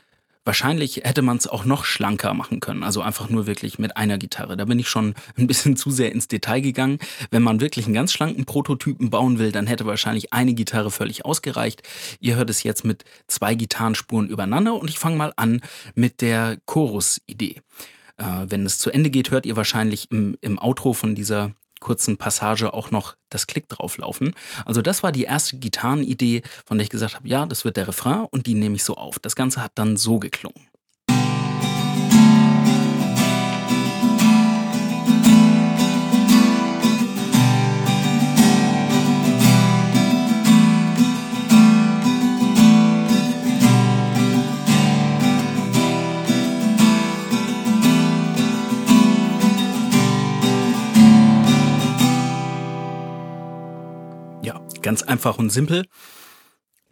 Wahrscheinlich 0.49 1.03
hätte 1.05 1.21
man 1.21 1.37
es 1.37 1.47
auch 1.47 1.67
noch 1.67 1.85
schlanker 1.85 2.33
machen 2.33 2.61
können, 2.61 2.83
also 2.83 3.03
einfach 3.03 3.29
nur 3.29 3.47
wirklich 3.47 3.79
mit 3.79 3.99
einer 3.99 4.17
Gitarre. 4.17 4.57
Da 4.57 4.65
bin 4.65 4.79
ich 4.79 4.89
schon 4.89 5.15
ein 5.37 5.47
bisschen 5.47 5.77
zu 5.77 5.91
sehr 5.91 6.11
ins 6.11 6.27
Detail 6.27 6.63
gegangen. 6.63 7.01
Wenn 7.31 7.43
man 7.43 7.61
wirklich 7.61 7.85
einen 7.85 7.93
ganz 7.93 8.15
schlanken 8.15 8.47
Prototypen 8.47 9.11
bauen 9.11 9.39
will, 9.39 9.53
dann 9.53 9.67
hätte 9.67 9.85
wahrscheinlich 9.85 10.33
eine 10.33 10.55
Gitarre 10.55 10.91
völlig 10.91 11.27
ausgereicht. 11.27 11.83
Ihr 12.21 12.37
hört 12.37 12.49
es 12.49 12.63
jetzt 12.63 12.83
mit 12.83 13.05
zwei 13.27 13.55
Gitarrenspuren 13.55 14.31
übereinander 14.31 14.73
und 14.73 14.89
ich 14.89 14.99
fange 14.99 15.17
mal 15.17 15.35
an 15.37 15.61
mit 15.95 16.23
der 16.23 16.57
Chorus-Idee. 16.65 17.61
Äh, 18.17 18.25
wenn 18.47 18.65
es 18.65 18.79
zu 18.79 18.91
Ende 18.91 19.11
geht, 19.11 19.31
hört 19.31 19.45
ihr 19.45 19.57
wahrscheinlich 19.57 20.11
im, 20.11 20.39
im 20.41 20.59
Outro 20.59 20.95
von 20.95 21.15
dieser 21.15 21.53
kurzen 21.81 22.17
Passage 22.17 22.73
auch 22.73 22.91
noch 22.91 23.17
das 23.31 23.47
Klick 23.47 23.69
drauflaufen. 23.69 24.35
Also 24.65 24.83
das 24.83 25.03
war 25.03 25.13
die 25.13 25.25
erste 25.25 25.59
Gitarrenidee, 25.59 26.43
von 26.67 26.79
der 26.79 26.85
ich 26.85 26.91
gesagt 26.91 27.15
habe, 27.15 27.29
ja, 27.29 27.47
das 27.47 27.65
wird 27.65 27.77
der 27.77 27.89
Refrain 27.89 28.27
und 28.31 28.47
die 28.47 28.55
nehme 28.55 28.77
ich 28.77 28.85
so 28.85 28.95
auf. 28.95 29.19
Das 29.19 29.37
Ganze 29.37 29.63
hat 29.63 29.73
dann 29.75 29.97
so 29.97 30.19
geklungen. 30.19 30.68
Ganz 54.83 55.03
einfach 55.03 55.39
und 55.39 55.51
simpel. 55.51 55.87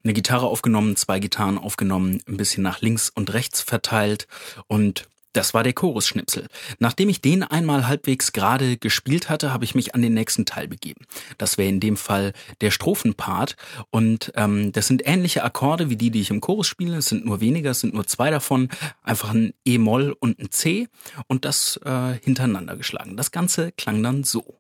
Eine 0.02 0.12
Gitarre 0.12 0.46
aufgenommen, 0.46 0.96
zwei 0.96 1.18
Gitarren 1.18 1.58
aufgenommen, 1.58 2.20
ein 2.28 2.36
bisschen 2.36 2.62
nach 2.62 2.80
links 2.80 3.10
und 3.10 3.32
rechts 3.32 3.60
verteilt 3.60 4.26
und 4.68 5.08
das 5.36 5.52
war 5.52 5.62
der 5.62 5.74
Chorusschnipsel. 5.74 6.46
Nachdem 6.78 7.10
ich 7.10 7.20
den 7.20 7.42
einmal 7.42 7.86
halbwegs 7.86 8.32
gerade 8.32 8.78
gespielt 8.78 9.28
hatte, 9.28 9.52
habe 9.52 9.64
ich 9.66 9.74
mich 9.74 9.94
an 9.94 10.00
den 10.00 10.14
nächsten 10.14 10.46
Teil 10.46 10.66
begeben. 10.66 11.04
Das 11.36 11.58
wäre 11.58 11.68
in 11.68 11.78
dem 11.78 11.98
Fall 11.98 12.32
der 12.62 12.70
Strophenpart. 12.70 13.56
Und 13.90 14.32
ähm, 14.34 14.72
das 14.72 14.86
sind 14.86 15.06
ähnliche 15.06 15.44
Akkorde 15.44 15.90
wie 15.90 15.96
die, 15.96 16.10
die 16.10 16.22
ich 16.22 16.30
im 16.30 16.40
Chorus 16.40 16.68
spiele. 16.68 16.96
Es 16.96 17.06
sind 17.06 17.26
nur 17.26 17.42
weniger, 17.42 17.72
es 17.72 17.80
sind 17.80 17.92
nur 17.92 18.06
zwei 18.06 18.30
davon. 18.30 18.70
Einfach 19.02 19.34
ein 19.34 19.52
E-Moll 19.66 20.16
und 20.18 20.38
ein 20.38 20.50
C 20.50 20.88
und 21.26 21.44
das 21.44 21.78
äh, 21.84 22.14
hintereinander 22.24 22.76
geschlagen. 22.76 23.18
Das 23.18 23.30
Ganze 23.30 23.72
klang 23.72 24.02
dann 24.02 24.24
so. 24.24 24.58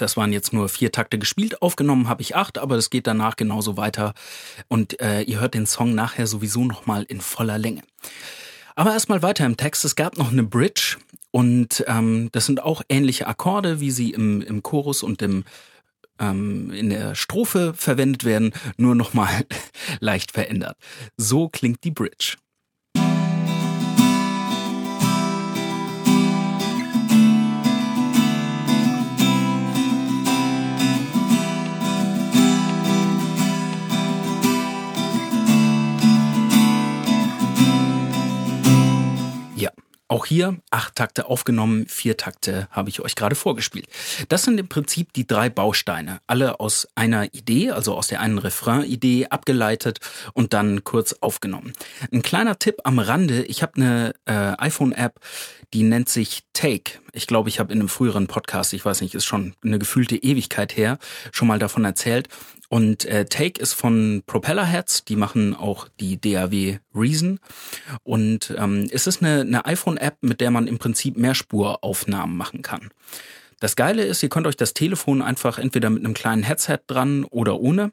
Das 0.00 0.16
waren 0.16 0.32
jetzt 0.32 0.52
nur 0.52 0.68
vier 0.68 0.92
Takte 0.92 1.18
gespielt. 1.18 1.60
Aufgenommen 1.62 2.08
habe 2.08 2.22
ich 2.22 2.34
acht, 2.34 2.58
aber 2.58 2.76
das 2.76 2.90
geht 2.90 3.06
danach 3.06 3.36
genauso 3.36 3.76
weiter. 3.76 4.14
Und 4.68 5.00
äh, 5.00 5.22
ihr 5.22 5.40
hört 5.40 5.54
den 5.54 5.66
Song 5.66 5.94
nachher 5.94 6.26
sowieso 6.26 6.64
nochmal 6.64 7.04
in 7.04 7.20
voller 7.20 7.58
Länge. 7.58 7.82
Aber 8.74 8.92
erstmal 8.92 9.22
weiter 9.22 9.44
im 9.44 9.56
Text. 9.56 9.84
Es 9.84 9.96
gab 9.96 10.16
noch 10.16 10.32
eine 10.32 10.42
Bridge 10.42 10.96
und 11.30 11.84
ähm, 11.86 12.30
das 12.32 12.46
sind 12.46 12.62
auch 12.62 12.82
ähnliche 12.88 13.26
Akkorde, 13.26 13.80
wie 13.80 13.90
sie 13.90 14.10
im, 14.10 14.40
im 14.40 14.62
Chorus 14.62 15.02
und 15.02 15.20
im 15.22 15.44
ähm, 16.18 16.70
in 16.70 16.90
der 16.90 17.14
Strophe 17.14 17.72
verwendet 17.74 18.24
werden, 18.24 18.52
nur 18.76 18.94
nochmal 18.94 19.46
leicht 20.00 20.32
verändert. 20.32 20.76
So 21.16 21.48
klingt 21.48 21.84
die 21.84 21.90
Bridge. 21.90 22.36
Auch 40.10 40.26
hier 40.26 40.56
acht 40.72 40.96
Takte 40.96 41.26
aufgenommen, 41.26 41.86
vier 41.86 42.16
Takte 42.16 42.66
habe 42.72 42.88
ich 42.88 42.98
euch 43.00 43.14
gerade 43.14 43.36
vorgespielt. 43.36 43.86
Das 44.28 44.42
sind 44.42 44.58
im 44.58 44.68
Prinzip 44.68 45.12
die 45.12 45.24
drei 45.24 45.48
Bausteine, 45.48 46.18
alle 46.26 46.58
aus 46.58 46.88
einer 46.96 47.32
Idee, 47.32 47.70
also 47.70 47.94
aus 47.94 48.08
der 48.08 48.20
einen 48.20 48.38
Refrain-Idee 48.38 49.28
abgeleitet 49.28 50.00
und 50.34 50.52
dann 50.52 50.82
kurz 50.82 51.12
aufgenommen. 51.20 51.74
Ein 52.12 52.22
kleiner 52.22 52.58
Tipp 52.58 52.78
am 52.82 52.98
Rande, 52.98 53.44
ich 53.44 53.62
habe 53.62 53.76
eine 53.76 54.14
äh, 54.24 54.60
iPhone-App, 54.60 55.20
die 55.72 55.84
nennt 55.84 56.08
sich 56.08 56.42
Take. 56.54 56.98
Ich 57.12 57.28
glaube, 57.28 57.48
ich 57.48 57.60
habe 57.60 57.72
in 57.72 57.78
einem 57.78 57.88
früheren 57.88 58.26
Podcast, 58.26 58.72
ich 58.72 58.84
weiß 58.84 59.02
nicht, 59.02 59.14
ist 59.14 59.26
schon 59.26 59.54
eine 59.62 59.78
gefühlte 59.78 60.16
Ewigkeit 60.16 60.76
her, 60.76 60.98
schon 61.30 61.46
mal 61.46 61.60
davon 61.60 61.84
erzählt. 61.84 62.28
Und 62.70 63.04
äh, 63.04 63.24
Take 63.24 63.60
ist 63.60 63.72
von 63.74 64.22
Propellerheads, 64.26 65.04
die 65.04 65.16
machen 65.16 65.56
auch 65.56 65.88
die 65.98 66.20
DAW 66.20 66.78
Reason. 66.94 67.40
Und 68.04 68.54
ähm, 68.56 68.88
es 68.92 69.08
ist 69.08 69.22
eine, 69.22 69.40
eine 69.40 69.66
iPhone-App, 69.66 70.18
mit 70.20 70.40
der 70.40 70.52
man 70.52 70.68
im 70.68 70.78
Prinzip 70.78 71.16
Mehrspuraufnahmen 71.16 72.36
machen 72.36 72.62
kann. 72.62 72.90
Das 73.58 73.74
Geile 73.74 74.04
ist, 74.04 74.22
ihr 74.22 74.28
könnt 74.28 74.46
euch 74.46 74.56
das 74.56 74.72
Telefon 74.72 75.20
einfach 75.20 75.58
entweder 75.58 75.90
mit 75.90 76.04
einem 76.04 76.14
kleinen 76.14 76.44
Headset 76.44 76.78
dran 76.86 77.24
oder 77.24 77.58
ohne 77.58 77.90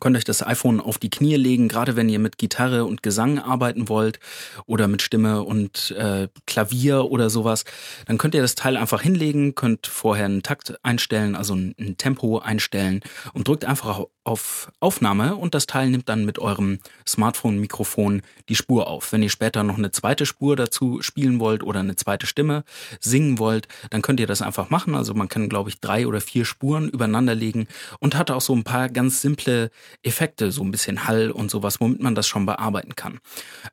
könnt 0.00 0.16
euch 0.16 0.24
das 0.24 0.46
iPhone 0.46 0.80
auf 0.80 0.98
die 0.98 1.08
Knie 1.10 1.36
legen, 1.36 1.68
gerade 1.68 1.96
wenn 1.96 2.08
ihr 2.08 2.18
mit 2.18 2.36
Gitarre 2.36 2.84
und 2.84 3.02
Gesang 3.02 3.38
arbeiten 3.38 3.88
wollt 3.88 4.20
oder 4.66 4.86
mit 4.86 5.00
Stimme 5.00 5.42
und 5.42 5.92
äh, 5.92 6.28
Klavier 6.46 7.10
oder 7.10 7.30
sowas. 7.30 7.64
Dann 8.06 8.18
könnt 8.18 8.34
ihr 8.34 8.42
das 8.42 8.54
Teil 8.54 8.76
einfach 8.76 9.00
hinlegen, 9.00 9.54
könnt 9.54 9.86
vorher 9.86 10.26
einen 10.26 10.42
Takt 10.42 10.78
einstellen, 10.82 11.34
also 11.34 11.54
ein, 11.54 11.74
ein 11.78 11.96
Tempo 11.96 12.38
einstellen 12.38 13.00
und 13.32 13.48
drückt 13.48 13.64
einfach 13.64 14.04
auf 14.28 14.70
Aufnahme 14.78 15.36
und 15.36 15.54
das 15.54 15.66
Teil 15.66 15.88
nimmt 15.88 16.10
dann 16.10 16.26
mit 16.26 16.38
eurem 16.38 16.80
Smartphone-Mikrofon 17.06 18.20
die 18.50 18.56
Spur 18.56 18.86
auf. 18.86 19.10
Wenn 19.12 19.22
ihr 19.22 19.30
später 19.30 19.62
noch 19.62 19.78
eine 19.78 19.90
zweite 19.90 20.26
Spur 20.26 20.54
dazu 20.54 21.00
spielen 21.00 21.40
wollt 21.40 21.62
oder 21.62 21.80
eine 21.80 21.96
zweite 21.96 22.26
Stimme 22.26 22.64
singen 23.00 23.38
wollt, 23.38 23.68
dann 23.88 24.02
könnt 24.02 24.20
ihr 24.20 24.26
das 24.26 24.42
einfach 24.42 24.68
machen. 24.68 24.94
Also 24.94 25.14
man 25.14 25.30
kann, 25.30 25.48
glaube 25.48 25.70
ich, 25.70 25.80
drei 25.80 26.06
oder 26.06 26.20
vier 26.20 26.44
Spuren 26.44 26.90
übereinander 26.90 27.34
legen 27.34 27.68
und 28.00 28.16
hat 28.16 28.30
auch 28.30 28.42
so 28.42 28.54
ein 28.54 28.64
paar 28.64 28.90
ganz 28.90 29.22
simple 29.22 29.70
Effekte, 30.02 30.52
so 30.52 30.62
ein 30.62 30.70
bisschen 30.70 31.06
Hall 31.06 31.30
und 31.30 31.50
sowas, 31.50 31.80
womit 31.80 32.00
man 32.00 32.14
das 32.14 32.28
schon 32.28 32.46
bearbeiten 32.46 32.96
kann. 32.96 33.20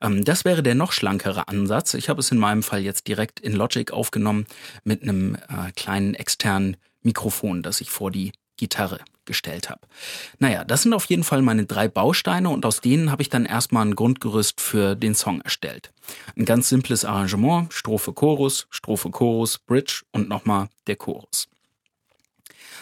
Ähm, 0.01 0.25
das 0.25 0.45
wäre 0.45 0.63
der 0.63 0.75
noch 0.75 0.91
schlankere 0.91 1.47
Ansatz. 1.47 1.93
Ich 1.93 2.09
habe 2.09 2.19
es 2.19 2.31
in 2.31 2.38
meinem 2.38 2.63
Fall 2.63 2.81
jetzt 2.81 3.07
direkt 3.07 3.39
in 3.39 3.53
Logic 3.53 3.91
aufgenommen 3.91 4.45
mit 4.83 5.03
einem 5.03 5.35
äh, 5.35 5.71
kleinen 5.75 6.13
externen 6.13 6.77
Mikrofon, 7.03 7.62
das 7.62 7.81
ich 7.81 7.91
vor 7.91 8.12
die 8.12 8.31
Gitarre 8.57 9.00
gestellt 9.25 9.69
habe. 9.69 9.81
Naja, 10.39 10.63
das 10.63 10.83
sind 10.83 10.93
auf 10.93 11.05
jeden 11.05 11.24
Fall 11.24 11.41
meine 11.41 11.65
drei 11.65 11.88
Bausteine 11.88 12.50
und 12.50 12.65
aus 12.65 12.81
denen 12.81 13.12
habe 13.12 13.21
ich 13.21 13.29
dann 13.29 13.45
erstmal 13.45 13.85
ein 13.85 13.95
Grundgerüst 13.95 14.62
für 14.62 14.95
den 14.95 15.15
Song 15.15 15.41
erstellt. 15.41 15.91
Ein 16.38 16.45
ganz 16.45 16.69
simples 16.69 17.05
Arrangement, 17.05 17.74
Strophe 17.74 18.13
Chorus, 18.13 18.67
Strophe 18.69 19.09
Chorus, 19.09 19.57
Bridge 19.59 20.03
und 20.12 20.29
nochmal 20.29 20.69
der 20.88 20.95
Chorus. 20.95 21.47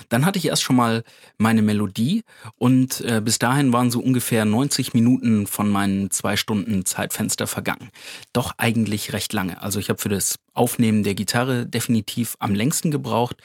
Dann 0.10 0.26
hatte 0.26 0.40
ich 0.40 0.48
erst 0.48 0.64
schon 0.64 0.76
mal 0.76 1.04
meine 1.38 1.62
Melodie 1.62 2.24
und 2.58 3.02
äh, 3.02 3.22
bis 3.24 3.40
dahin 3.40 3.74
waren 3.74 3.92
so 3.92 4.00
ungefähr 4.00 4.46
90 4.46 4.94
Minuten 4.94 5.48
von 5.48 5.70
meinen 5.70 6.12
zwei 6.12 6.36
Stunden 6.36 6.86
Zeitfenster 6.86 7.48
vergangen. 7.48 7.90
Doch 8.34 8.54
eigentlich 8.58 9.14
recht 9.14 9.34
lange. 9.34 9.62
Also 9.62 9.80
ich 9.80 9.90
habe 9.90 10.00
für 10.00 10.10
das 10.10 10.40
Aufnehmen 10.54 11.04
der 11.04 11.16
Gitarre 11.16 11.66
definitiv 11.66 12.36
am 12.40 12.54
längsten 12.54 12.92
gebraucht, 12.92 13.38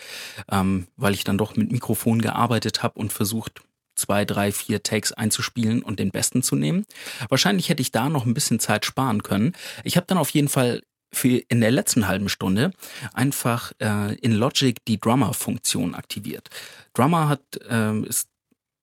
ähm, 0.51 0.87
weil 0.97 1.15
ich 1.15 1.25
dann 1.25 1.39
doch 1.39 1.57
mit 1.57 1.73
Mikrofon 1.73 2.21
gearbeitet 2.21 2.83
habe 2.83 2.99
und 2.99 3.13
versucht, 3.13 3.63
zwei, 3.99 4.25
drei, 4.25 4.53
vier 4.53 4.83
Takes 4.83 5.13
einzuspielen 5.13 5.83
und 5.83 5.99
den 5.99 6.11
besten 6.11 6.43
zu 6.43 6.57
nehmen. 6.57 6.85
Wahrscheinlich 7.29 7.69
hätte 7.69 7.83
ich 7.83 7.93
da 7.93 8.09
noch 8.09 8.25
ein 8.25 8.35
bisschen 8.35 8.61
Zeit 8.61 8.87
sparen 8.87 9.23
können. 9.23 9.53
Ich 9.85 9.97
habe 9.97 10.07
dann 10.07 10.19
auf 10.19 10.31
jeden 10.31 10.49
Fall 10.49 10.83
für 11.13 11.29
in 11.49 11.61
der 11.61 11.71
letzten 11.71 12.09
halben 12.09 12.29
Stunde 12.29 12.73
einfach 13.13 13.73
äh, 13.81 14.15
in 14.17 14.33
Logic 14.33 14.77
die 14.87 15.01
Drummer-Funktion 15.01 15.95
aktiviert. 15.95 16.49
Drummer 16.95 17.29
hat 17.29 17.43
äh, 17.69 17.99
ist 18.01 18.29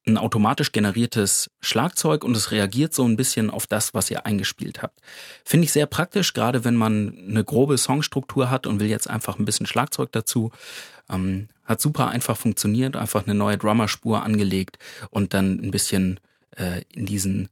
ein 0.07 0.17
automatisch 0.17 0.71
generiertes 0.71 1.49
Schlagzeug 1.61 2.23
und 2.23 2.37
es 2.37 2.51
reagiert 2.51 2.93
so 2.93 3.03
ein 3.05 3.15
bisschen 3.15 3.49
auf 3.49 3.65
das, 3.65 3.93
was 3.93 4.11
ihr 4.11 4.25
eingespielt 4.25 4.81
habt. 4.81 4.99
Finde 5.43 5.65
ich 5.65 5.71
sehr 5.71 5.87
praktisch, 5.87 6.33
gerade 6.33 6.63
wenn 6.63 6.75
man 6.75 7.17
eine 7.27 7.43
grobe 7.43 7.77
Songstruktur 7.77 8.49
hat 8.49 8.67
und 8.67 8.79
will 8.79 8.87
jetzt 8.87 9.09
einfach 9.09 9.39
ein 9.39 9.45
bisschen 9.45 9.65
Schlagzeug 9.65 10.11
dazu. 10.11 10.51
Ähm, 11.09 11.47
hat 11.63 11.81
super 11.81 12.09
einfach 12.09 12.37
funktioniert, 12.37 12.95
einfach 12.95 13.25
eine 13.25 13.33
neue 13.33 13.57
Drummer-Spur 13.57 14.23
angelegt 14.23 14.77
und 15.09 15.33
dann 15.33 15.59
ein 15.59 15.71
bisschen 15.71 16.19
äh, 16.55 16.81
in 16.93 17.07
diesen 17.07 17.49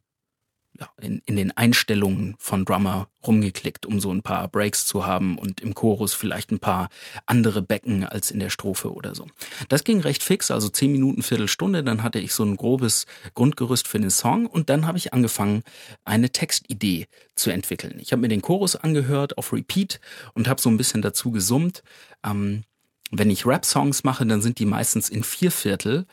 in, 1.00 1.22
in 1.26 1.36
den 1.36 1.56
Einstellungen 1.56 2.36
von 2.40 2.66
Drummer 2.66 3.08
rumgeklickt, 3.26 3.86
um 3.86 4.00
so 4.00 4.12
ein 4.12 4.22
paar 4.22 4.48
Breaks 4.48 4.86
zu 4.86 5.06
haben 5.06 5.38
und 5.38 5.62
im 5.62 5.74
Chorus 5.74 6.14
vielleicht 6.14 6.52
ein 6.52 6.60
paar 6.60 6.90
andere 7.26 7.62
Becken 7.62 8.06
als 8.06 8.32
in 8.32 8.40
der 8.40 8.50
Strophe 8.50 8.94
oder 8.94 9.16
so. 9.16 9.28
Das 9.70 9.84
ging 9.84 10.02
recht 10.02 10.24
fix, 10.24 10.52
also 10.52 10.70
zehn 10.70 10.92
Minuten, 10.92 11.22
Viertelstunde, 11.22 11.84
dann 11.84 12.04
hatte 12.04 12.20
ich 12.20 12.34
so 12.34 12.44
ein 12.44 12.58
grobes 12.58 13.06
Grundgerüst 13.36 13.88
für 13.88 14.00
den 14.00 14.10
Song 14.10 14.46
und 14.46 14.70
dann 14.70 14.86
habe 14.88 14.98
ich 14.98 15.14
angefangen, 15.14 15.64
eine 16.06 16.32
Textidee 16.32 17.08
zu 17.36 17.52
entwickeln. 17.52 17.98
Ich 18.00 18.12
habe 18.12 18.22
mir 18.22 18.28
den 18.28 18.42
Chorus 18.42 18.76
angehört 18.76 19.38
auf 19.38 19.54
Repeat 19.54 20.00
und 20.34 20.48
habe 20.48 20.62
so 20.62 20.70
ein 20.70 20.78
bisschen 20.78 21.02
dazu 21.02 21.32
gesummt. 21.32 21.84
Ähm, 22.26 22.64
wenn 23.12 23.30
ich 23.30 23.46
Rap-Songs 23.46 24.04
mache, 24.04 24.26
dann 24.26 24.42
sind 24.42 24.58
die 24.58 24.66
meistens 24.66 25.10
in 25.10 25.24
vier 25.24 25.52
Viertel. 25.52 26.08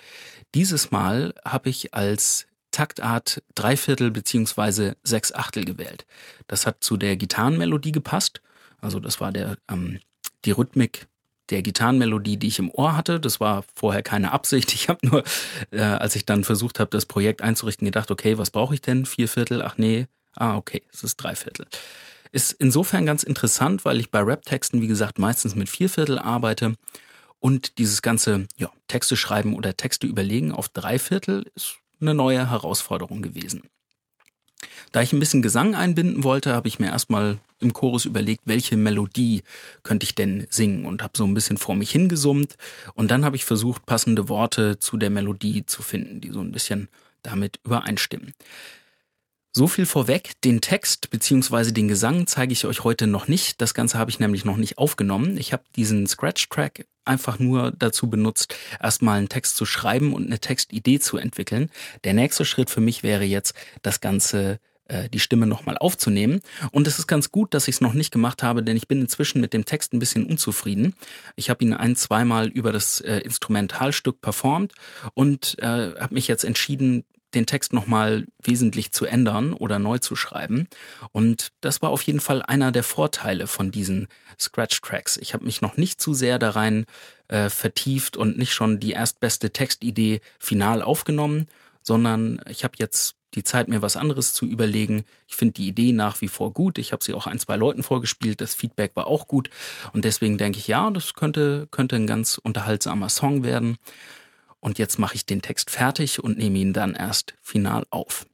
Dieses 0.54 0.90
Mal 0.90 1.34
habe 1.44 1.70
ich 1.70 1.94
als 1.94 2.46
Taktart 2.70 3.42
Dreiviertel 3.54 4.10
beziehungsweise 4.10 4.96
sechs 5.02 5.32
Achtel 5.32 5.64
gewählt. 5.64 6.06
Das 6.46 6.66
hat 6.66 6.82
zu 6.82 6.96
der 6.96 7.16
Gitarrenmelodie 7.16 7.92
gepasst. 7.92 8.40
Also 8.80 9.00
das 9.00 9.20
war 9.20 9.32
der 9.32 9.56
ähm, 9.68 10.00
die 10.44 10.52
Rhythmik 10.52 11.06
der 11.50 11.62
Gitarrenmelodie, 11.62 12.36
die 12.36 12.46
ich 12.46 12.58
im 12.58 12.70
Ohr 12.70 12.96
hatte. 12.96 13.20
Das 13.20 13.40
war 13.40 13.64
vorher 13.74 14.02
keine 14.02 14.32
Absicht. 14.32 14.72
Ich 14.72 14.88
habe 14.88 15.06
nur, 15.06 15.24
äh, 15.70 15.80
als 15.80 16.16
ich 16.16 16.24
dann 16.24 16.44
versucht 16.44 16.80
habe, 16.80 16.90
das 16.90 17.06
Projekt 17.06 17.42
einzurichten, 17.42 17.84
gedacht, 17.84 18.10
okay, 18.10 18.38
was 18.38 18.50
brauche 18.50 18.74
ich 18.74 18.80
denn? 18.80 19.04
Vier 19.04 19.28
Viertel? 19.28 19.62
Ach 19.62 19.76
nee, 19.76 20.06
ah 20.36 20.56
okay, 20.56 20.82
es 20.92 21.02
ist 21.02 21.16
Dreiviertel. 21.16 21.66
Ist 22.32 22.52
insofern 22.52 23.06
ganz 23.06 23.24
interessant, 23.24 23.84
weil 23.84 23.98
ich 23.98 24.10
bei 24.10 24.20
Rap-Texten, 24.20 24.80
wie 24.80 24.86
gesagt, 24.86 25.18
meistens 25.18 25.56
mit 25.56 25.68
Vierviertel 25.68 26.18
arbeite. 26.18 26.74
Und 27.40 27.78
dieses 27.78 28.02
ganze 28.02 28.46
ja, 28.56 28.70
Texte 28.86 29.16
schreiben 29.16 29.56
oder 29.56 29.76
Texte 29.76 30.06
überlegen 30.06 30.52
auf 30.52 30.68
Dreiviertel 30.68 31.50
ist 31.56 31.79
eine 32.00 32.14
neue 32.14 32.50
Herausforderung 32.50 33.22
gewesen. 33.22 33.62
Da 34.92 35.02
ich 35.02 35.12
ein 35.12 35.20
bisschen 35.20 35.42
Gesang 35.42 35.74
einbinden 35.74 36.24
wollte, 36.24 36.52
habe 36.52 36.68
ich 36.68 36.80
mir 36.80 36.88
erstmal 36.88 37.38
im 37.60 37.72
Chorus 37.72 38.04
überlegt, 38.04 38.42
welche 38.44 38.76
Melodie 38.76 39.42
könnte 39.82 40.04
ich 40.04 40.14
denn 40.14 40.46
singen 40.50 40.84
und 40.84 41.02
habe 41.02 41.16
so 41.16 41.24
ein 41.24 41.34
bisschen 41.34 41.58
vor 41.58 41.76
mich 41.76 41.90
hingesummt 41.90 42.56
und 42.94 43.10
dann 43.10 43.24
habe 43.24 43.36
ich 43.36 43.44
versucht, 43.44 43.86
passende 43.86 44.28
Worte 44.28 44.78
zu 44.78 44.96
der 44.96 45.10
Melodie 45.10 45.64
zu 45.64 45.82
finden, 45.82 46.20
die 46.20 46.30
so 46.30 46.40
ein 46.40 46.52
bisschen 46.52 46.88
damit 47.22 47.60
übereinstimmen. 47.64 48.34
So 49.52 49.66
viel 49.66 49.84
vorweg, 49.84 50.40
den 50.44 50.60
Text 50.60 51.10
bzw. 51.10 51.72
den 51.72 51.88
Gesang 51.88 52.28
zeige 52.28 52.52
ich 52.52 52.66
euch 52.66 52.84
heute 52.84 53.08
noch 53.08 53.26
nicht. 53.26 53.60
Das 53.60 53.74
Ganze 53.74 53.98
habe 53.98 54.08
ich 54.08 54.20
nämlich 54.20 54.44
noch 54.44 54.56
nicht 54.56 54.78
aufgenommen. 54.78 55.36
Ich 55.38 55.52
habe 55.52 55.64
diesen 55.74 56.06
Scratch-Track 56.06 56.86
einfach 57.04 57.40
nur 57.40 57.72
dazu 57.76 58.08
benutzt, 58.08 58.54
erstmal 58.80 59.18
einen 59.18 59.28
Text 59.28 59.56
zu 59.56 59.66
schreiben 59.66 60.14
und 60.14 60.26
eine 60.26 60.38
Textidee 60.38 61.00
zu 61.00 61.16
entwickeln. 61.16 61.68
Der 62.04 62.14
nächste 62.14 62.44
Schritt 62.44 62.70
für 62.70 62.80
mich 62.80 63.02
wäre 63.02 63.24
jetzt, 63.24 63.54
das 63.82 64.00
Ganze 64.00 64.60
äh, 64.86 65.08
die 65.08 65.18
Stimme 65.18 65.48
nochmal 65.48 65.78
aufzunehmen. 65.78 66.42
Und 66.70 66.86
es 66.86 67.00
ist 67.00 67.08
ganz 67.08 67.32
gut, 67.32 67.52
dass 67.52 67.66
ich 67.66 67.74
es 67.74 67.80
noch 67.80 67.94
nicht 67.94 68.12
gemacht 68.12 68.44
habe, 68.44 68.62
denn 68.62 68.76
ich 68.76 68.86
bin 68.86 69.00
inzwischen 69.00 69.40
mit 69.40 69.52
dem 69.52 69.64
Text 69.64 69.92
ein 69.92 69.98
bisschen 69.98 70.26
unzufrieden. 70.26 70.94
Ich 71.34 71.50
habe 71.50 71.64
ihn 71.64 71.74
ein, 71.74 71.96
zweimal 71.96 72.46
über 72.46 72.70
das 72.70 73.00
äh, 73.00 73.18
Instrumentalstück 73.18 74.20
performt 74.20 74.74
und 75.14 75.56
äh, 75.58 75.66
habe 75.66 76.14
mich 76.14 76.28
jetzt 76.28 76.44
entschieden, 76.44 77.04
den 77.34 77.46
Text 77.46 77.72
nochmal 77.72 78.26
wesentlich 78.42 78.92
zu 78.92 79.06
ändern 79.06 79.52
oder 79.52 79.78
neu 79.78 79.98
zu 79.98 80.16
schreiben. 80.16 80.68
Und 81.12 81.52
das 81.60 81.82
war 81.82 81.90
auf 81.90 82.02
jeden 82.02 82.20
Fall 82.20 82.42
einer 82.42 82.72
der 82.72 82.82
Vorteile 82.82 83.46
von 83.46 83.70
diesen 83.70 84.08
Scratch-Tracks. 84.38 85.16
Ich 85.18 85.34
habe 85.34 85.44
mich 85.44 85.60
noch 85.60 85.76
nicht 85.76 86.00
zu 86.00 86.14
sehr 86.14 86.38
da 86.38 86.50
rein 86.50 86.86
äh, 87.28 87.48
vertieft 87.48 88.16
und 88.16 88.38
nicht 88.38 88.52
schon 88.52 88.80
die 88.80 88.92
erstbeste 88.92 89.50
Textidee 89.50 90.20
final 90.38 90.82
aufgenommen, 90.82 91.46
sondern 91.82 92.40
ich 92.48 92.64
habe 92.64 92.74
jetzt 92.78 93.16
die 93.34 93.44
Zeit, 93.44 93.68
mir 93.68 93.82
was 93.82 93.96
anderes 93.96 94.34
zu 94.34 94.44
überlegen. 94.44 95.04
Ich 95.28 95.36
finde 95.36 95.54
die 95.54 95.68
Idee 95.68 95.92
nach 95.92 96.20
wie 96.20 96.28
vor 96.28 96.52
gut. 96.52 96.78
Ich 96.78 96.92
habe 96.92 97.04
sie 97.04 97.14
auch 97.14 97.26
ein, 97.26 97.38
zwei 97.38 97.56
Leuten 97.56 97.82
vorgespielt. 97.82 98.40
Das 98.40 98.54
Feedback 98.54 98.92
war 98.94 99.06
auch 99.06 99.28
gut. 99.28 99.50
Und 99.92 100.04
deswegen 100.04 100.36
denke 100.36 100.58
ich, 100.58 100.66
ja, 100.66 100.90
das 100.90 101.14
könnte, 101.14 101.68
könnte 101.70 101.96
ein 101.96 102.06
ganz 102.06 102.38
unterhaltsamer 102.38 103.08
Song 103.08 103.44
werden. 103.44 103.78
Und 104.60 104.78
jetzt 104.78 104.98
mache 104.98 105.14
ich 105.14 105.26
den 105.26 105.42
Text 105.42 105.70
fertig 105.70 106.22
und 106.22 106.38
nehme 106.38 106.58
ihn 106.58 106.72
dann 106.72 106.94
erst 106.94 107.34
final 107.42 107.86
auf. 107.90 108.26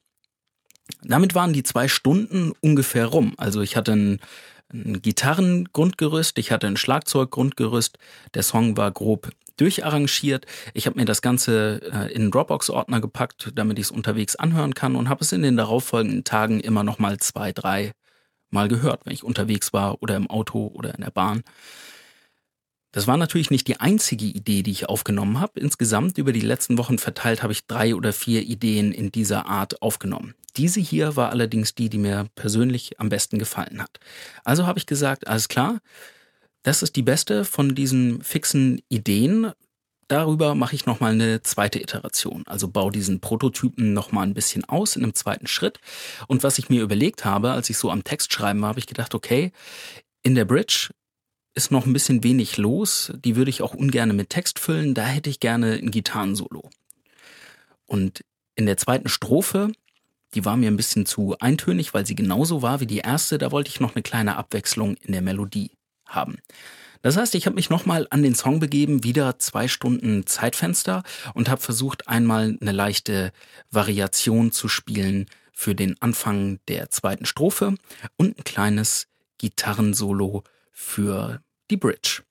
Damit 1.03 1.35
waren 1.35 1.53
die 1.53 1.63
zwei 1.63 1.89
Stunden 1.89 2.53
ungefähr 2.61 3.07
rum. 3.07 3.35
Also 3.37 3.61
ich 3.61 3.77
hatte 3.77 3.93
ein, 3.93 4.21
ein 4.73 5.01
Gitarrengrundgerüst, 5.03 6.39
ich 6.39 6.51
hatte 6.51 6.67
ein 6.67 6.77
Schlagzeuggrundgerüst. 6.77 7.99
Der 8.35 8.43
Song 8.43 8.77
war 8.77 8.91
grob 8.91 9.31
durcharrangiert. 9.57 10.47
Ich 10.75 10.87
habe 10.87 10.99
mir 10.99 11.07
das 11.07 11.23
Ganze 11.23 11.81
äh, 11.83 12.13
in 12.13 12.23
einen 12.23 12.31
Dropbox-Ordner 12.31 13.01
gepackt, 13.01 13.53
damit 13.55 13.79
ich 13.79 13.87
es 13.87 13.91
unterwegs 13.91 14.37
anhören 14.37 14.75
kann 14.75 14.97
und 14.97 15.09
habe 15.09 15.25
es 15.25 15.33
in 15.33 15.43
den 15.43 15.57
darauffolgenden 15.57 16.25
Tagen 16.25 16.61
immer 16.61 16.83
noch 16.83 16.99
mal 16.99 17.19
zwei, 17.19 17.53
drei 17.53 17.93
Mal 18.51 18.69
gehört, 18.69 19.05
wenn 19.05 19.13
ich 19.13 19.25
unterwegs 19.25 19.73
war 19.73 20.03
oder 20.03 20.17
im 20.17 20.31
Auto 20.31 20.71
oder 20.73 20.95
in 20.95 21.01
der 21.01 21.11
Bahn. 21.11 21.43
Das 22.97 23.07
war 23.07 23.19
natürlich 23.19 23.51
nicht 23.51 23.69
die 23.69 23.79
einzige 23.79 24.25
Idee, 24.25 24.63
die 24.63 24.71
ich 24.71 24.89
aufgenommen 24.89 25.39
habe. 25.39 25.61
Insgesamt 25.61 26.17
über 26.17 26.33
die 26.33 26.41
letzten 26.41 26.79
Wochen 26.79 26.97
verteilt 26.97 27.43
habe 27.43 27.53
ich 27.53 27.67
drei 27.67 27.95
oder 27.95 28.15
vier 28.15 28.41
Ideen 28.41 28.91
in 28.91 29.13
dieser 29.13 29.45
Art 29.45 29.83
aufgenommen. 29.83 30.35
Diese 30.57 30.81
hier 30.81 31.15
war 31.15 31.29
allerdings 31.29 31.75
die, 31.75 31.91
die 31.91 31.99
mir 31.99 32.27
persönlich 32.37 32.99
am 32.99 33.11
besten 33.11 33.39
gefallen 33.39 33.83
hat. 33.83 34.01
Also 34.45 34.67
habe 34.67 34.79
ich 34.79 34.87
gesagt, 34.87 35.27
alles 35.27 35.49
klar, 35.49 35.81
das 36.63 36.83
ist 36.83 36.97
die 36.97 37.03
beste 37.03 37.45
von 37.45 37.75
diesen 37.75 38.23
fixen 38.23 38.81
Ideen. 38.89 39.53
Darüber 40.09 40.55
mache 40.55 40.75
ich 40.75 40.87
nochmal 40.87 41.13
eine 41.13 41.43
zweite 41.43 41.79
Iteration. 41.79 42.45
Also 42.47 42.67
baue 42.67 42.93
diesen 42.93 43.21
Prototypen 43.21 43.93
nochmal 43.93 44.27
ein 44.27 44.33
bisschen 44.33 44.65
aus 44.65 44.97
in 44.97 45.03
einem 45.03 45.15
zweiten 45.15 45.49
Schritt. 45.49 45.81
Und 46.29 46.45
was 46.45 46.57
ich 46.57 46.71
mir 46.71 46.81
überlegt 46.81 47.27
habe, 47.27 47.51
als 47.51 47.69
ich 47.69 47.77
so 47.77 47.91
am 47.91 48.05
Text 48.05 48.33
schreiben 48.33 48.63
war, 48.63 48.71
habe 48.71 48.79
ich 48.79 48.87
gedacht, 48.87 49.15
okay, 49.15 49.53
in 50.23 50.35
der 50.35 50.47
Bridge 50.47 50.89
ist 51.57 51.73
noch 51.73 51.87
ein 51.87 51.93
bisschen 51.93 52.23
wenig 52.23 52.59
los. 52.59 53.13
Die 53.25 53.35
würde 53.35 53.51
ich 53.51 53.63
auch 53.63 53.75
ungern 53.75 54.15
mit 54.15 54.31
Text 54.31 54.59
füllen. 54.59 54.95
Da 54.95 55.05
hätte 55.07 55.31
ich 55.31 55.41
gerne 55.41 55.73
ein 55.73 55.91
Gitarrensolo. 55.91 56.71
Und 57.87 58.25
in 58.55 58.67
der 58.67 58.77
zweiten 58.77 59.09
Strophe, 59.09 59.73
die 60.35 60.45
war 60.45 60.57
mir 60.57 60.71
ein 60.71 60.77
bisschen 60.77 61.07
zu 61.07 61.37
eintönig, 61.39 61.95
weil 61.95 62.07
sie 62.07 62.15
genauso 62.15 62.61
war 62.61 62.81
wie 62.81 62.87
die 62.87 62.99
erste. 62.99 63.39
Da 63.39 63.51
wollte 63.53 63.71
ich 63.71 63.81
noch 63.81 63.95
eine 63.95 64.03
kleine 64.03 64.37
Abwechslung 64.37 64.97
in 64.97 65.13
der 65.13 65.23
Melodie 65.23 65.71
haben. 66.05 66.37
Das 67.01 67.17
heißt, 67.17 67.35
ich 67.35 67.47
habe 67.47 67.57
mich 67.57 67.71
nochmal 67.71 68.07
an 68.11 68.23
den 68.23 68.35
Song 68.35 68.61
begeben, 68.61 69.03
wieder 69.03 69.39
zwei 69.39 69.67
Stunden 69.67 70.27
Zeitfenster 70.27 71.05
und 71.35 71.49
habe 71.49 71.61
versucht, 71.61 72.09
einmal 72.09 72.59
eine 72.61 72.73
leichte 72.73 73.33
Variation 73.71 74.53
zu 74.53 74.69
spielen 74.69 75.27
für 75.53 75.75
den 75.75 76.01
Anfang 76.03 76.59
der 76.69 76.91
zweiten 76.91 77.25
Strophe 77.25 77.77
und 78.17 78.39
ein 78.39 78.45
kleines 78.45 79.07
Gitarrensolo 79.39 80.43
für 80.73 81.41
die 81.71 81.77
Bridge. 81.77 82.23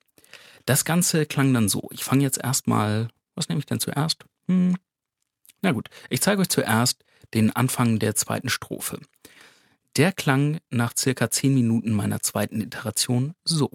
Das 0.66 0.86
Ganze 0.86 1.26
klang 1.26 1.54
dann 1.54 1.70
so. 1.70 1.88
Ich 1.92 2.04
fange 2.04 2.24
jetzt 2.24 2.44
erstmal, 2.44 3.10
was 3.36 3.50
nehme 3.50 3.60
ich 3.60 3.66
denn 3.66 3.80
zuerst? 3.80 4.26
Hm. 4.48 4.76
Na 5.62 5.72
gut, 5.72 5.90
ich 6.10 6.22
zeige 6.22 6.42
euch 6.42 6.50
zuerst 6.50 7.04
den 7.34 7.56
Anfang 7.56 8.00
der 8.00 8.16
zweiten 8.16 8.50
Strophe. 8.50 9.00
Der 9.98 10.12
klang 10.12 10.60
nach 10.70 10.94
circa 10.98 11.30
zehn 11.30 11.54
Minuten 11.54 11.92
meiner 11.92 12.22
zweiten 12.22 12.62
Iteration 12.62 13.34
so. 13.46 13.72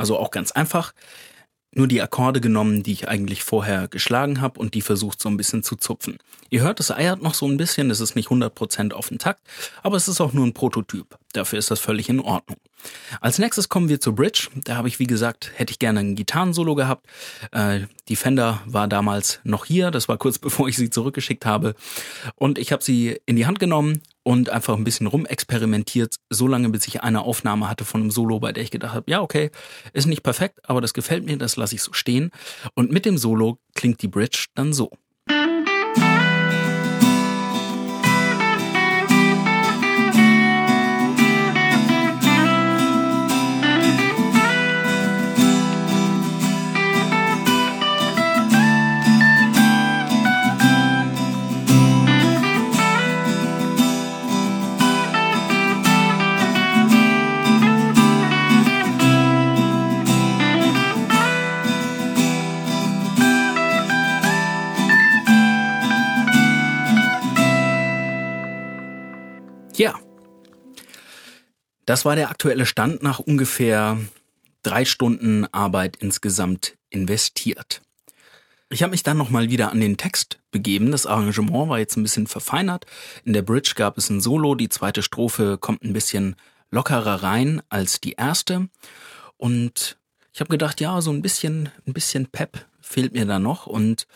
Also 0.00 0.18
auch 0.18 0.30
ganz 0.30 0.50
einfach 0.52 0.92
nur 1.72 1.86
die 1.86 2.02
Akkorde 2.02 2.40
genommen, 2.40 2.82
die 2.82 2.92
ich 2.92 3.08
eigentlich 3.08 3.44
vorher 3.44 3.86
geschlagen 3.86 4.40
habe 4.40 4.58
und 4.58 4.74
die 4.74 4.82
versucht 4.82 5.20
so 5.20 5.28
ein 5.28 5.36
bisschen 5.36 5.62
zu 5.62 5.76
zupfen. 5.76 6.18
Ihr 6.48 6.62
hört, 6.62 6.80
es 6.80 6.90
eiert 6.90 7.22
noch 7.22 7.34
so 7.34 7.46
ein 7.46 7.56
bisschen, 7.56 7.90
es 7.90 8.00
ist 8.00 8.16
nicht 8.16 8.28
100% 8.28 8.92
auf 8.92 9.08
den 9.08 9.18
Takt, 9.18 9.40
aber 9.82 9.96
es 9.96 10.08
ist 10.08 10.20
auch 10.20 10.32
nur 10.32 10.46
ein 10.46 10.52
Prototyp. 10.52 11.16
Dafür 11.32 11.60
ist 11.60 11.70
das 11.70 11.78
völlig 11.78 12.08
in 12.08 12.18
Ordnung. 12.18 12.56
Als 13.20 13.38
nächstes 13.38 13.68
kommen 13.68 13.88
wir 13.88 14.00
zur 14.00 14.16
Bridge. 14.16 14.48
Da 14.64 14.76
habe 14.76 14.88
ich, 14.88 14.98
wie 14.98 15.06
gesagt, 15.06 15.52
hätte 15.54 15.70
ich 15.70 15.78
gerne 15.78 16.00
ein 16.00 16.16
Gitarrensolo 16.16 16.74
gehabt. 16.74 17.06
Äh, 17.52 17.82
die 18.08 18.16
Fender 18.16 18.62
war 18.66 18.88
damals 18.88 19.40
noch 19.44 19.64
hier, 19.64 19.92
das 19.92 20.08
war 20.08 20.18
kurz 20.18 20.38
bevor 20.40 20.68
ich 20.68 20.76
sie 20.76 20.90
zurückgeschickt 20.90 21.46
habe. 21.46 21.74
Und 22.34 22.58
ich 22.58 22.72
habe 22.72 22.82
sie 22.82 23.20
in 23.26 23.36
die 23.36 23.46
Hand 23.46 23.60
genommen 23.60 24.02
und 24.22 24.50
einfach 24.50 24.76
ein 24.76 24.84
bisschen 24.84 25.06
rumexperimentiert, 25.06 26.16
so 26.28 26.46
lange 26.46 26.68
bis 26.68 26.86
ich 26.86 27.02
eine 27.02 27.22
Aufnahme 27.22 27.68
hatte 27.68 27.84
von 27.84 28.02
einem 28.02 28.10
Solo, 28.10 28.40
bei 28.40 28.52
der 28.52 28.62
ich 28.62 28.70
gedacht 28.70 28.94
habe, 28.94 29.10
ja, 29.10 29.20
okay, 29.22 29.50
ist 29.92 30.06
nicht 30.06 30.22
perfekt, 30.22 30.60
aber 30.64 30.80
das 30.80 30.94
gefällt 30.94 31.24
mir, 31.24 31.36
das 31.36 31.56
lasse 31.56 31.74
ich 31.74 31.82
so 31.82 31.92
stehen. 31.92 32.30
Und 32.74 32.90
mit 32.90 33.06
dem 33.06 33.18
Solo 33.18 33.58
klingt 33.74 34.02
die 34.02 34.08
Bridge 34.08 34.46
dann 34.54 34.72
so. 34.72 34.90
Das 71.90 72.04
war 72.04 72.14
der 72.14 72.30
aktuelle 72.30 72.66
Stand 72.66 73.02
nach 73.02 73.18
ungefähr 73.18 73.98
drei 74.62 74.84
Stunden 74.84 75.46
Arbeit 75.46 75.96
insgesamt 75.96 76.76
investiert. 76.88 77.82
Ich 78.68 78.84
habe 78.84 78.92
mich 78.92 79.02
dann 79.02 79.16
nochmal 79.16 79.50
wieder 79.50 79.72
an 79.72 79.80
den 79.80 79.96
Text 79.96 80.38
begeben. 80.52 80.92
Das 80.92 81.04
Arrangement 81.04 81.68
war 81.68 81.80
jetzt 81.80 81.96
ein 81.96 82.04
bisschen 82.04 82.28
verfeinert. 82.28 82.86
In 83.24 83.32
der 83.32 83.42
Bridge 83.42 83.72
gab 83.74 83.98
es 83.98 84.08
ein 84.08 84.20
Solo. 84.20 84.54
Die 84.54 84.68
zweite 84.68 85.02
Strophe 85.02 85.58
kommt 85.58 85.82
ein 85.82 85.92
bisschen 85.92 86.36
lockerer 86.70 87.24
rein 87.24 87.60
als 87.70 88.00
die 88.00 88.12
erste. 88.12 88.68
Und 89.36 89.98
ich 90.32 90.38
habe 90.38 90.50
gedacht, 90.50 90.80
ja, 90.80 91.00
so 91.00 91.10
ein 91.10 91.22
bisschen, 91.22 91.70
ein 91.88 91.92
bisschen 91.92 92.26
Pep 92.26 92.66
fehlt 92.80 93.14
mir 93.14 93.26
da 93.26 93.40
noch. 93.40 93.66
Und 93.66 94.06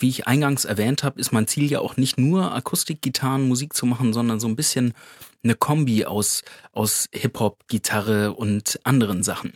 wie 0.00 0.08
ich 0.08 0.26
eingangs 0.26 0.64
erwähnt 0.64 1.02
habe, 1.02 1.20
ist 1.20 1.32
mein 1.32 1.46
Ziel 1.46 1.70
ja 1.70 1.80
auch 1.80 1.96
nicht 1.96 2.18
nur 2.18 2.54
Akustikgitarren 2.54 3.46
Musik 3.46 3.74
zu 3.74 3.86
machen, 3.86 4.12
sondern 4.12 4.40
so 4.40 4.48
ein 4.48 4.56
bisschen 4.56 4.94
eine 5.42 5.54
Kombi 5.54 6.04
aus, 6.04 6.42
aus 6.72 7.08
Hip-Hop, 7.12 7.66
Gitarre 7.68 8.32
und 8.34 8.80
anderen 8.84 9.22
Sachen. 9.22 9.52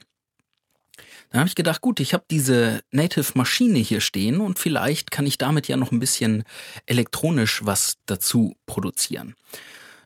Dann 1.31 1.41
habe 1.41 1.49
ich 1.49 1.55
gedacht, 1.55 1.81
gut, 1.81 1.99
ich 1.99 2.13
habe 2.13 2.25
diese 2.31 2.83
Native 2.91 3.33
Maschine 3.35 3.79
hier 3.79 4.03
stehen 4.03 4.41
und 4.41 4.59
vielleicht 4.59 5.11
kann 5.11 5.27
ich 5.27 5.39
damit 5.39 5.67
ja 5.67 5.79
noch 5.79 5.91
ein 5.91 5.99
bisschen 5.99 6.45
elektronisch 6.85 7.65
was 7.65 7.97
dazu 8.05 8.55
produzieren. 8.67 9.35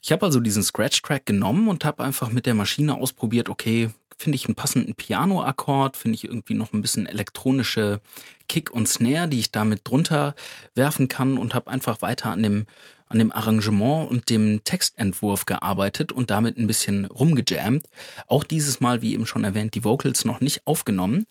Ich 0.03 0.12
habe 0.12 0.25
also 0.25 0.38
diesen 0.38 0.62
Scratch-Track 0.62 1.27
genommen 1.27 1.66
und 1.66 1.85
habe 1.85 2.05
einfach 2.05 2.31
mit 2.31 2.46
der 2.46 2.55
Maschine 2.55 2.94
ausprobiert, 2.94 3.49
okay, 3.49 3.90
finde 4.18 4.37
ich 4.37 4.46
einen 4.46 4.55
passenden 4.55 4.94
Piano-Akkord, 4.94 5.96
finde 5.96 6.16
ich 6.16 6.24
irgendwie 6.24 6.55
noch 6.55 6.72
ein 6.72 6.83
bisschen 6.83 7.07
elektronische 7.07 8.00
Kick 8.48 8.70
und 8.70 8.88
Snare, 8.88 9.29
die 9.29 9.40
ich 9.40 9.52
damit 9.52 9.83
drunter 9.85 10.35
werfen 10.74 11.09
kann 11.09 11.37
und 11.38 11.55
habe 11.55 11.70
einfach 11.70 12.02
weiter 12.02 12.31
an 12.31 12.42
dem 12.42 12.66
an 13.09 13.19
dem 13.19 13.33
Arrangement 13.33 14.11
und 14.11 14.31
dem 14.31 14.64
Textentwurf 14.64 15.47
gearbeitet 15.47 16.12
und 16.12 16.31
damit 16.31 16.59
ein 16.59 16.66
bisschen 16.66 17.05
rumgejammt. 17.05 17.87
Auch 18.27 18.45
dieses 18.45 18.81
Mal, 18.81 19.03
wie 19.03 19.14
eben 19.14 19.27
schon 19.27 19.45
erwähnt, 19.45 19.75
die 19.75 19.85
Vocals 19.85 20.25
noch 20.25 20.40
nicht 20.40 20.66
aufgenommen, 20.66 21.27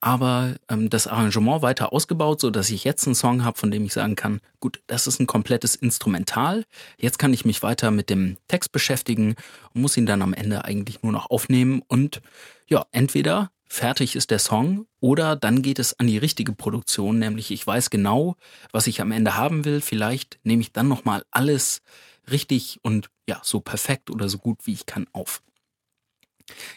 aber 0.00 0.56
ähm, 0.68 0.90
das 0.90 1.06
Arrangement 1.06 1.62
weiter 1.62 1.92
ausgebaut, 1.92 2.40
so 2.40 2.50
dass 2.50 2.70
ich 2.70 2.84
jetzt 2.84 3.06
einen 3.06 3.14
Song 3.14 3.44
habe, 3.44 3.58
von 3.58 3.70
dem 3.70 3.84
ich 3.84 3.94
sagen 3.94 4.16
kann, 4.16 4.40
gut, 4.60 4.82
das 4.86 5.06
ist 5.06 5.18
ein 5.18 5.26
komplettes 5.26 5.74
Instrumental. 5.74 6.64
Jetzt 6.98 7.18
kann 7.18 7.32
ich 7.32 7.44
mich 7.44 7.62
weiter 7.62 7.90
mit 7.90 8.10
dem 8.10 8.36
Text 8.48 8.72
beschäftigen 8.72 9.34
und 9.72 9.80
muss 9.80 9.96
ihn 9.96 10.06
dann 10.06 10.20
am 10.20 10.34
Ende 10.34 10.64
eigentlich 10.64 11.02
nur 11.02 11.12
noch 11.12 11.30
aufnehmen 11.30 11.82
und 11.88 12.20
ja, 12.66 12.84
entweder 12.92 13.50
fertig 13.74 14.14
ist 14.14 14.30
der 14.30 14.38
Song 14.38 14.86
oder 15.00 15.36
dann 15.36 15.60
geht 15.60 15.78
es 15.78 15.98
an 15.98 16.06
die 16.06 16.18
richtige 16.18 16.52
Produktion, 16.52 17.18
nämlich 17.18 17.50
ich 17.50 17.66
weiß 17.66 17.90
genau, 17.90 18.36
was 18.72 18.86
ich 18.86 19.00
am 19.00 19.10
Ende 19.10 19.36
haben 19.36 19.64
will. 19.64 19.80
Vielleicht 19.80 20.38
nehme 20.44 20.62
ich 20.62 20.72
dann 20.72 20.88
nochmal 20.88 21.24
alles 21.30 21.82
richtig 22.30 22.78
und 22.82 23.10
ja, 23.28 23.40
so 23.42 23.60
perfekt 23.60 24.10
oder 24.10 24.28
so 24.28 24.38
gut 24.38 24.60
wie 24.64 24.72
ich 24.72 24.86
kann 24.86 25.06
auf. 25.12 25.42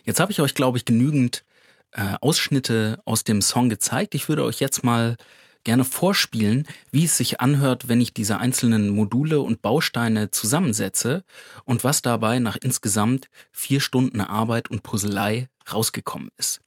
Jetzt 0.03 0.19
habe 0.19 0.31
ich 0.31 0.41
euch, 0.41 0.55
glaube 0.55 0.77
ich, 0.77 0.85
genügend 0.85 1.45
äh, 1.91 2.15
Ausschnitte 2.19 2.99
aus 3.05 3.23
dem 3.23 3.41
Song 3.41 3.69
gezeigt. 3.69 4.15
Ich 4.15 4.27
würde 4.27 4.43
euch 4.43 4.59
jetzt 4.59 4.83
mal 4.83 5.17
gerne 5.63 5.83
vorspielen, 5.83 6.65
wie 6.91 7.05
es 7.05 7.17
sich 7.17 7.41
anhört, 7.41 7.89
wenn 7.89 8.01
ich 8.01 8.13
diese 8.13 8.39
einzelnen 8.39 8.89
Module 8.89 9.41
und 9.41 9.61
Bausteine 9.61 10.31
zusammensetze 10.31 11.23
und 11.65 11.83
was 11.83 12.01
dabei 12.01 12.39
nach 12.39 12.57
insgesamt 12.59 13.29
vier 13.51 13.81
Stunden 13.81 14.21
Arbeit 14.21 14.71
und 14.71 14.81
Puzzlei 14.81 15.47
rausgekommen 15.73 16.29
ist. 16.37 16.61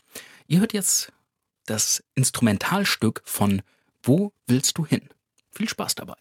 Ihr 0.47 0.61
hört 0.61 0.73
jetzt 0.73 1.13
das 1.67 2.03
Instrumentalstück 2.15 3.23
von 3.25 3.63
Wo 4.03 4.33
willst 4.47 4.79
du 4.79 4.87
hin? 4.87 5.09
Viel 5.53 5.69
Spaß 5.69 5.95
dabei. 5.95 6.17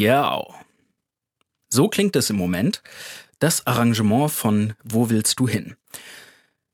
Ja. 0.00 0.42
So 1.68 1.88
klingt 1.88 2.16
es 2.16 2.30
im 2.30 2.36
Moment. 2.36 2.82
Das 3.38 3.66
Arrangement 3.66 4.30
von 4.30 4.72
Wo 4.82 5.10
willst 5.10 5.38
du 5.38 5.46
hin? 5.46 5.76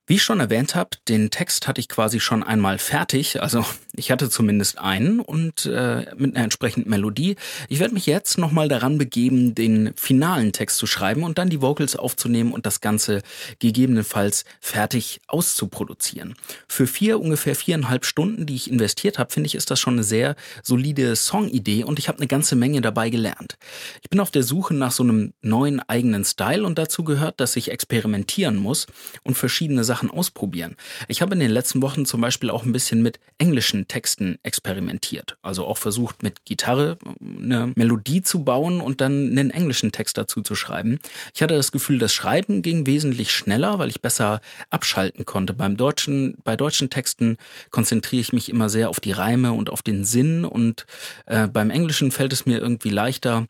Wie 0.08 0.14
ich 0.14 0.22
schon 0.22 0.38
erwähnt 0.38 0.76
habe, 0.76 0.90
den 1.08 1.30
Text 1.30 1.66
hatte 1.66 1.80
ich 1.80 1.88
quasi 1.88 2.20
schon 2.20 2.44
einmal 2.44 2.78
fertig, 2.78 3.42
also 3.42 3.64
ich 3.96 4.12
hatte 4.12 4.30
zumindest 4.30 4.78
einen 4.78 5.18
und 5.18 5.66
äh, 5.66 6.06
mit 6.16 6.36
einer 6.36 6.44
entsprechenden 6.44 6.90
Melodie. 6.90 7.34
Ich 7.68 7.80
werde 7.80 7.94
mich 7.94 8.06
jetzt 8.06 8.38
nochmal 8.38 8.68
daran 8.68 8.98
begeben, 8.98 9.56
den 9.56 9.94
finalen 9.96 10.52
Text 10.52 10.78
zu 10.78 10.86
schreiben 10.86 11.24
und 11.24 11.38
dann 11.38 11.50
die 11.50 11.60
Vocals 11.60 11.96
aufzunehmen 11.96 12.52
und 12.52 12.66
das 12.66 12.80
Ganze 12.80 13.22
gegebenenfalls 13.58 14.44
fertig 14.60 15.20
auszuproduzieren. 15.26 16.34
Für 16.68 16.86
vier, 16.86 17.18
ungefähr 17.18 17.56
viereinhalb 17.56 18.04
Stunden, 18.04 18.46
die 18.46 18.54
ich 18.54 18.70
investiert 18.70 19.18
habe, 19.18 19.32
finde 19.32 19.48
ich, 19.48 19.56
ist 19.56 19.72
das 19.72 19.80
schon 19.80 19.94
eine 19.94 20.04
sehr 20.04 20.36
solide 20.62 21.16
Songidee 21.16 21.82
und 21.82 21.98
ich 21.98 22.06
habe 22.06 22.18
eine 22.18 22.28
ganze 22.28 22.54
Menge 22.54 22.80
dabei 22.80 23.10
gelernt. 23.10 23.58
Ich 24.02 24.10
bin 24.10 24.20
auf 24.20 24.30
der 24.30 24.44
Suche 24.44 24.72
nach 24.72 24.92
so 24.92 25.02
einem 25.02 25.32
neuen 25.42 25.80
eigenen 25.80 26.24
Style 26.24 26.64
und 26.64 26.78
dazu 26.78 27.02
gehört, 27.02 27.40
dass 27.40 27.56
ich 27.56 27.72
experimentieren 27.72 28.54
muss 28.54 28.86
und 29.24 29.36
verschiedene 29.36 29.82
Sachen 29.82 29.95
Sachen 29.96 30.10
ausprobieren. 30.10 30.76
Ich 31.08 31.22
habe 31.22 31.32
in 31.32 31.40
den 31.40 31.50
letzten 31.50 31.80
Wochen 31.80 32.04
zum 32.04 32.20
Beispiel 32.20 32.50
auch 32.50 32.64
ein 32.64 32.72
bisschen 32.72 33.02
mit 33.02 33.18
englischen 33.38 33.88
Texten 33.88 34.38
experimentiert. 34.42 35.38
Also 35.40 35.64
auch 35.64 35.78
versucht, 35.78 36.22
mit 36.22 36.44
Gitarre 36.44 36.98
eine 37.18 37.72
Melodie 37.76 38.20
zu 38.20 38.44
bauen 38.44 38.82
und 38.82 39.00
dann 39.00 39.30
einen 39.30 39.50
englischen 39.50 39.92
Text 39.92 40.18
dazu 40.18 40.42
zu 40.42 40.54
schreiben. 40.54 40.98
Ich 41.34 41.42
hatte 41.42 41.56
das 41.56 41.72
Gefühl, 41.72 41.98
das 41.98 42.12
Schreiben 42.12 42.60
ging 42.60 42.86
wesentlich 42.86 43.32
schneller, 43.32 43.78
weil 43.78 43.88
ich 43.88 44.02
besser 44.02 44.42
abschalten 44.68 45.24
konnte. 45.24 45.54
Beim 45.54 45.78
deutschen, 45.78 46.36
bei 46.44 46.56
deutschen 46.56 46.90
Texten 46.90 47.38
konzentriere 47.70 48.20
ich 48.20 48.34
mich 48.34 48.50
immer 48.50 48.68
sehr 48.68 48.90
auf 48.90 49.00
die 49.00 49.12
Reime 49.12 49.52
und 49.54 49.70
auf 49.70 49.80
den 49.80 50.04
Sinn 50.04 50.44
und 50.44 50.84
äh, 51.24 51.48
beim 51.48 51.70
Englischen 51.70 52.10
fällt 52.10 52.34
es 52.34 52.44
mir 52.44 52.58
irgendwie 52.58 52.90
leichter, 52.90 53.46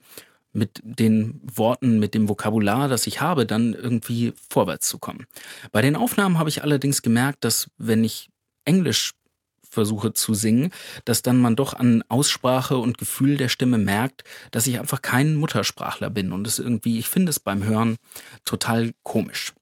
mit 0.56 0.80
den 0.82 1.40
Worten, 1.42 1.98
mit 1.98 2.14
dem 2.14 2.28
Vokabular, 2.28 2.88
das 2.88 3.06
ich 3.06 3.20
habe, 3.20 3.46
dann 3.46 3.74
irgendwie 3.74 4.32
vorwärts 4.48 4.88
zu 4.88 4.98
kommen. 4.98 5.26
Bei 5.70 5.82
den 5.82 5.96
Aufnahmen 5.96 6.38
habe 6.38 6.48
ich 6.48 6.62
allerdings 6.62 7.02
gemerkt, 7.02 7.44
dass 7.44 7.68
wenn 7.76 8.02
ich 8.02 8.30
Englisch 8.64 9.12
versuche 9.68 10.14
zu 10.14 10.32
singen, 10.32 10.72
dass 11.04 11.20
dann 11.20 11.38
man 11.38 11.54
doch 11.54 11.74
an 11.74 12.02
Aussprache 12.08 12.78
und 12.78 12.96
Gefühl 12.96 13.36
der 13.36 13.50
Stimme 13.50 13.76
merkt, 13.76 14.24
dass 14.50 14.66
ich 14.66 14.80
einfach 14.80 15.02
kein 15.02 15.36
Muttersprachler 15.36 16.08
bin 16.08 16.32
und 16.32 16.46
es 16.46 16.58
irgendwie, 16.58 16.98
ich 16.98 17.08
finde 17.08 17.30
es 17.30 17.38
beim 17.38 17.62
Hören 17.62 17.96
total 18.46 18.92
komisch. 19.02 19.52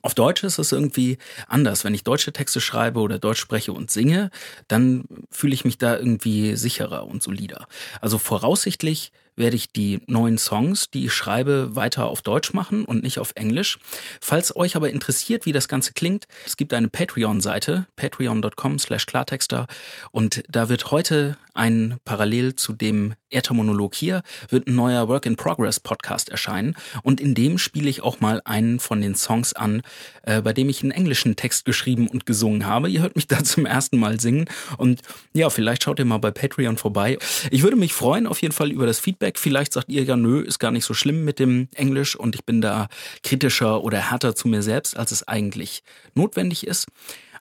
Auf 0.00 0.14
Deutsch 0.14 0.42
ist 0.42 0.58
es 0.58 0.72
irgendwie 0.72 1.18
anders. 1.48 1.84
Wenn 1.84 1.94
ich 1.94 2.04
deutsche 2.04 2.32
Texte 2.32 2.60
schreibe 2.60 3.00
oder 3.00 3.18
Deutsch 3.18 3.40
spreche 3.40 3.72
und 3.72 3.90
singe, 3.90 4.30
dann 4.68 5.04
fühle 5.30 5.54
ich 5.54 5.64
mich 5.64 5.76
da 5.76 5.96
irgendwie 5.96 6.56
sicherer 6.56 7.06
und 7.06 7.22
solider. 7.22 7.66
Also 8.00 8.18
voraussichtlich 8.18 9.12
werde 9.42 9.56
ich 9.56 9.72
die 9.72 10.00
neuen 10.06 10.38
Songs, 10.38 10.88
die 10.88 11.06
ich 11.06 11.12
schreibe, 11.12 11.74
weiter 11.74 12.06
auf 12.06 12.22
Deutsch 12.22 12.54
machen 12.54 12.84
und 12.84 13.02
nicht 13.02 13.18
auf 13.18 13.32
Englisch. 13.34 13.80
Falls 14.20 14.54
euch 14.54 14.76
aber 14.76 14.88
interessiert, 14.90 15.46
wie 15.46 15.52
das 15.52 15.66
Ganze 15.66 15.92
klingt, 15.92 16.26
es 16.46 16.56
gibt 16.56 16.72
eine 16.72 16.88
Patreon-Seite, 16.88 17.86
patreon.com 17.96 18.78
slash 18.78 19.04
Klartexter 19.04 19.66
und 20.12 20.44
da 20.48 20.68
wird 20.68 20.92
heute 20.92 21.36
ein 21.54 21.96
parallel 22.04 22.54
zu 22.54 22.72
dem 22.72 23.14
Äthermonolog 23.30 23.94
hier, 23.94 24.22
wird 24.48 24.68
ein 24.68 24.74
neuer 24.74 25.08
Work-in-Progress-Podcast 25.08 26.28
erscheinen 26.28 26.76
und 27.02 27.20
in 27.20 27.34
dem 27.34 27.58
spiele 27.58 27.90
ich 27.90 28.02
auch 28.02 28.20
mal 28.20 28.40
einen 28.44 28.78
von 28.78 29.00
den 29.00 29.14
Songs 29.14 29.52
an, 29.52 29.82
äh, 30.22 30.40
bei 30.40 30.52
dem 30.52 30.68
ich 30.68 30.82
einen 30.82 30.92
englischen 30.92 31.36
Text 31.36 31.64
geschrieben 31.64 32.08
und 32.08 32.26
gesungen 32.26 32.66
habe. 32.66 32.88
Ihr 32.88 33.00
hört 33.02 33.16
mich 33.16 33.26
da 33.26 33.42
zum 33.44 33.66
ersten 33.66 33.98
Mal 33.98 34.20
singen 34.20 34.46
und 34.78 35.00
ja, 35.34 35.50
vielleicht 35.50 35.82
schaut 35.82 35.98
ihr 35.98 36.04
mal 36.04 36.18
bei 36.18 36.30
Patreon 36.30 36.76
vorbei. 36.76 37.18
Ich 37.50 37.62
würde 37.62 37.76
mich 37.76 37.92
freuen 37.92 38.26
auf 38.26 38.40
jeden 38.40 38.54
Fall 38.54 38.70
über 38.70 38.86
das 38.86 39.00
Feedback 39.00 39.31
Feedback. 39.38 39.52
Vielleicht 39.52 39.72
sagt 39.72 39.90
ihr 39.90 40.04
ja, 40.04 40.16
nö, 40.16 40.40
ist 40.40 40.58
gar 40.58 40.70
nicht 40.70 40.84
so 40.84 40.94
schlimm 40.94 41.24
mit 41.24 41.38
dem 41.38 41.68
Englisch 41.74 42.16
und 42.16 42.34
ich 42.34 42.44
bin 42.44 42.60
da 42.60 42.88
kritischer 43.22 43.82
oder 43.84 44.10
härter 44.10 44.34
zu 44.34 44.48
mir 44.48 44.62
selbst, 44.62 44.96
als 44.96 45.12
es 45.12 45.28
eigentlich 45.28 45.82
notwendig 46.14 46.66
ist. 46.66 46.86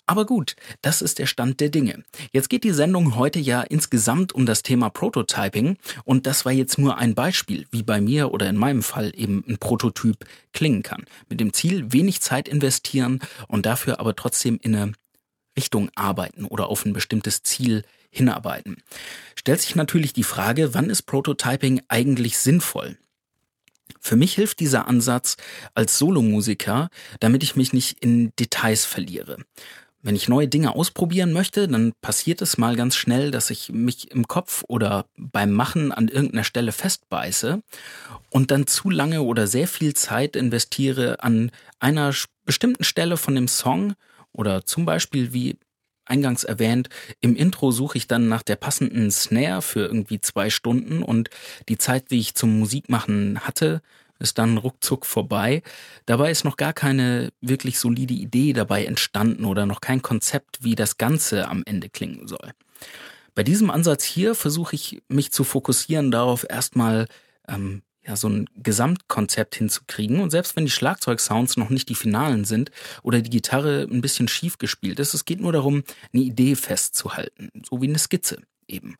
Aber 0.08 0.26
gut, 0.26 0.56
das 0.82 1.02
ist 1.02 1.20
der 1.20 1.26
Stand 1.26 1.62
der 1.62 1.70
Dinge. 1.70 2.04
Jetzt 2.34 2.50
geht 2.50 2.64
die 2.64 2.74
Sendung 2.74 3.16
heute 3.16 3.40
ja 3.40 3.62
insgesamt 3.62 4.34
um 4.34 4.46
das 4.46 4.62
Thema 4.62 4.90
Prototyping 4.90 5.78
und 6.04 6.28
das 6.28 6.44
war 6.44 6.52
jetzt 6.52 6.78
nur 6.78 6.98
ein 6.98 7.16
Beispiel, 7.16 7.66
wie 7.72 7.84
bei 7.84 8.02
mir 8.02 8.32
oder 8.32 8.50
in 8.50 8.58
meinem 8.58 8.84
Fall 8.84 9.14
eben 9.16 9.44
ein 9.48 9.58
Prototyp 9.58 10.26
klingen 10.52 10.84
kann. 10.84 11.06
Mit 11.30 11.40
dem 11.40 11.54
Ziel, 11.54 11.94
wenig 11.94 12.20
Zeit 12.20 12.50
investieren 12.50 13.20
und 13.48 13.66
dafür 13.66 14.00
aber 14.00 14.16
trotzdem 14.16 14.60
in 14.62 14.76
eine 14.76 14.92
Richtung 15.58 15.90
arbeiten 15.96 16.46
oder 16.46 16.68
auf 16.68 16.86
ein 16.86 16.94
bestimmtes 16.94 17.44
Ziel 17.44 17.84
hinarbeiten. 18.12 18.84
Stellt 19.36 19.62
sich 19.62 19.76
natürlich 19.76 20.14
die 20.14 20.24
Frage, 20.24 20.74
wann 20.76 20.90
ist 20.90 21.04
Prototyping 21.04 21.82
eigentlich 21.88 22.38
sinnvoll? 22.38 22.98
Für 24.00 24.16
mich 24.16 24.34
hilft 24.36 24.60
dieser 24.60 24.88
Ansatz 24.88 25.38
als 25.74 25.98
Solomusiker, 25.98 26.90
damit 27.20 27.44
ich 27.44 27.56
mich 27.56 27.74
nicht 27.74 28.04
in 28.04 28.34
Details 28.36 28.86
verliere. 28.86 29.38
Wenn 30.04 30.16
ich 30.16 30.28
neue 30.28 30.48
Dinge 30.48 30.76
ausprobieren 30.76 31.32
möchte, 31.32 31.68
dann 31.68 31.94
passiert 32.02 32.42
es 32.42 32.58
mal 32.58 32.76
ganz 32.76 32.96
schnell, 32.96 33.30
dass 33.30 33.52
ich 33.52 33.70
mich 33.70 34.10
im 34.10 34.28
Kopf 34.28 34.64
oder 34.68 35.06
beim 35.16 35.52
Machen 35.52 35.92
an 35.92 36.08
irgendeiner 36.08 36.44
Stelle 36.44 36.72
festbeiße 36.72 37.62
und 38.32 38.50
dann 38.50 38.66
zu 38.66 38.90
lange 38.90 39.22
oder 39.22 39.46
sehr 39.46 39.68
viel 39.68 39.94
Zeit 39.94 40.36
investiere 40.36 41.24
an 41.24 41.52
einer 41.80 42.14
bestimmten 42.46 42.84
Stelle 42.84 43.16
von 43.16 43.36
dem 43.36 43.48
Song 43.48 43.94
oder 44.32 44.66
zum 44.66 44.86
Beispiel 44.86 45.34
wie 45.34 45.60
eingangs 46.06 46.44
erwähnt, 46.44 46.90
im 47.20 47.36
Intro 47.36 47.72
suche 47.72 47.98
ich 47.98 48.08
dann 48.08 48.28
nach 48.28 48.44
der 48.44 48.56
passenden 48.56 49.12
Snare 49.12 49.62
für 49.62 49.82
irgendwie 49.82 50.22
zwei 50.22 50.50
Stunden 50.50 51.04
und 51.04 51.30
die 51.70 51.78
Zeit, 51.78 52.12
die 52.12 52.20
ich 52.20 52.36
zum 52.36 52.60
Musikmachen 52.60 53.42
hatte, 53.42 53.82
ist 54.20 54.38
dann 54.38 54.58
ruckzuck 54.58 55.06
vorbei. 55.06 55.64
Dabei 56.06 56.32
ist 56.32 56.46
noch 56.46 56.58
gar 56.58 56.74
keine 56.74 57.32
wirklich 57.42 57.80
solide 57.80 58.14
Idee 58.14 58.54
dabei 58.54 58.86
entstanden 58.86 59.46
oder 59.46 59.66
noch 59.66 59.82
kein 59.82 60.02
Konzept, 60.02 60.64
wie 60.64 60.76
das 60.76 60.98
Ganze 60.98 61.48
am 61.48 61.64
Ende 61.66 61.90
klingen 61.90 62.28
soll. 62.28 62.52
Bei 63.34 63.44
diesem 63.44 63.72
Ansatz 63.72 64.04
hier 64.04 64.36
versuche 64.36 64.76
ich 64.76 65.02
mich 65.08 65.32
zu 65.32 65.44
fokussieren 65.44 66.12
darauf, 66.12 66.46
erstmal 66.48 67.08
ähm, 67.48 67.82
ja, 68.06 68.16
so 68.16 68.28
ein 68.30 68.48
Gesamtkonzept 68.56 69.56
hinzukriegen. 69.56 70.20
Und 70.20 70.32
selbst 70.32 70.56
wenn 70.56 70.66
die 70.66 70.72
Schlagzeugsounds 70.72 71.58
noch 71.58 71.70
nicht 71.70 71.90
die 71.90 71.96
finalen 71.96 72.46
sind 72.46 72.72
oder 73.04 73.22
die 73.22 73.30
Gitarre 73.30 73.88
ein 73.90 74.02
bisschen 74.02 74.28
schief 74.28 74.58
gespielt 74.58 75.00
ist, 75.00 75.14
es 75.14 75.26
geht 75.26 75.40
nur 75.40 75.54
darum, 75.54 75.84
eine 76.14 76.24
Idee 76.24 76.56
festzuhalten, 76.56 77.52
so 77.70 77.82
wie 77.82 77.88
eine 77.88 78.00
Skizze 78.00 78.42
eben. 78.68 78.96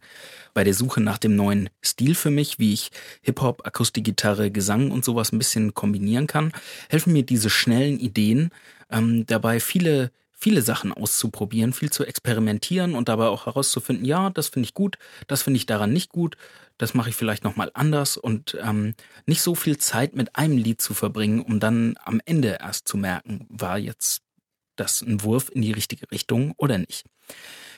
Bei 0.54 0.64
der 0.64 0.74
Suche 0.74 1.02
nach 1.02 1.18
dem 1.18 1.36
neuen 1.36 1.70
Stil 1.84 2.14
für 2.14 2.30
mich, 2.30 2.60
wie 2.60 2.74
ich 2.74 2.92
Hip-Hop, 3.22 3.66
Akustikgitarre, 3.66 4.52
Gesang 4.52 4.92
und 4.92 5.06
sowas 5.06 5.32
ein 5.32 5.38
bisschen 5.38 5.74
kombinieren 5.74 6.28
kann, 6.28 6.52
helfen 6.90 7.14
mir 7.14 7.24
diese 7.24 7.50
schnellen 7.50 8.00
Ideen 8.00 8.52
ähm, 8.90 9.26
dabei, 9.26 9.60
viele 9.60 10.12
viele 10.42 10.64
Sachen 10.64 10.92
auszuprobieren, 10.92 11.72
viel 11.72 11.92
zu 11.92 12.04
experimentieren 12.04 12.96
und 12.96 13.08
dabei 13.10 13.28
auch 13.28 13.46
herauszufinden, 13.46 14.06
ja, 14.06 14.32
das 14.32 14.48
finde 14.48 14.66
ich 14.66 14.74
gut, 14.74 14.98
das 15.28 15.44
finde 15.44 15.58
ich 15.58 15.68
daran 15.68 15.94
nicht 15.94 16.10
gut, 16.10 16.36
das 16.80 16.96
mache 16.96 17.10
ich 17.10 17.16
vielleicht 17.16 17.44
nochmal 17.44 17.70
anders 17.76 18.18
und 18.18 18.58
ähm, 18.62 18.96
nicht 19.28 19.42
so 19.42 19.54
viel 19.54 19.78
Zeit 19.78 20.16
mit 20.16 20.36
einem 20.36 20.58
Lied 20.58 20.82
zu 20.82 20.96
verbringen, 20.96 21.42
um 21.42 21.60
dann 21.60 21.96
am 22.04 22.20
Ende 22.26 22.58
erst 22.60 22.88
zu 22.88 22.98
merken, 22.98 23.46
war 23.50 23.78
jetzt 23.78 24.24
das 24.78 25.02
ein 25.02 25.22
Wurf 25.22 25.50
in 25.54 25.62
die 25.62 25.74
richtige 25.74 26.10
Richtung 26.12 26.54
oder 26.58 26.80
nicht. 26.80 27.06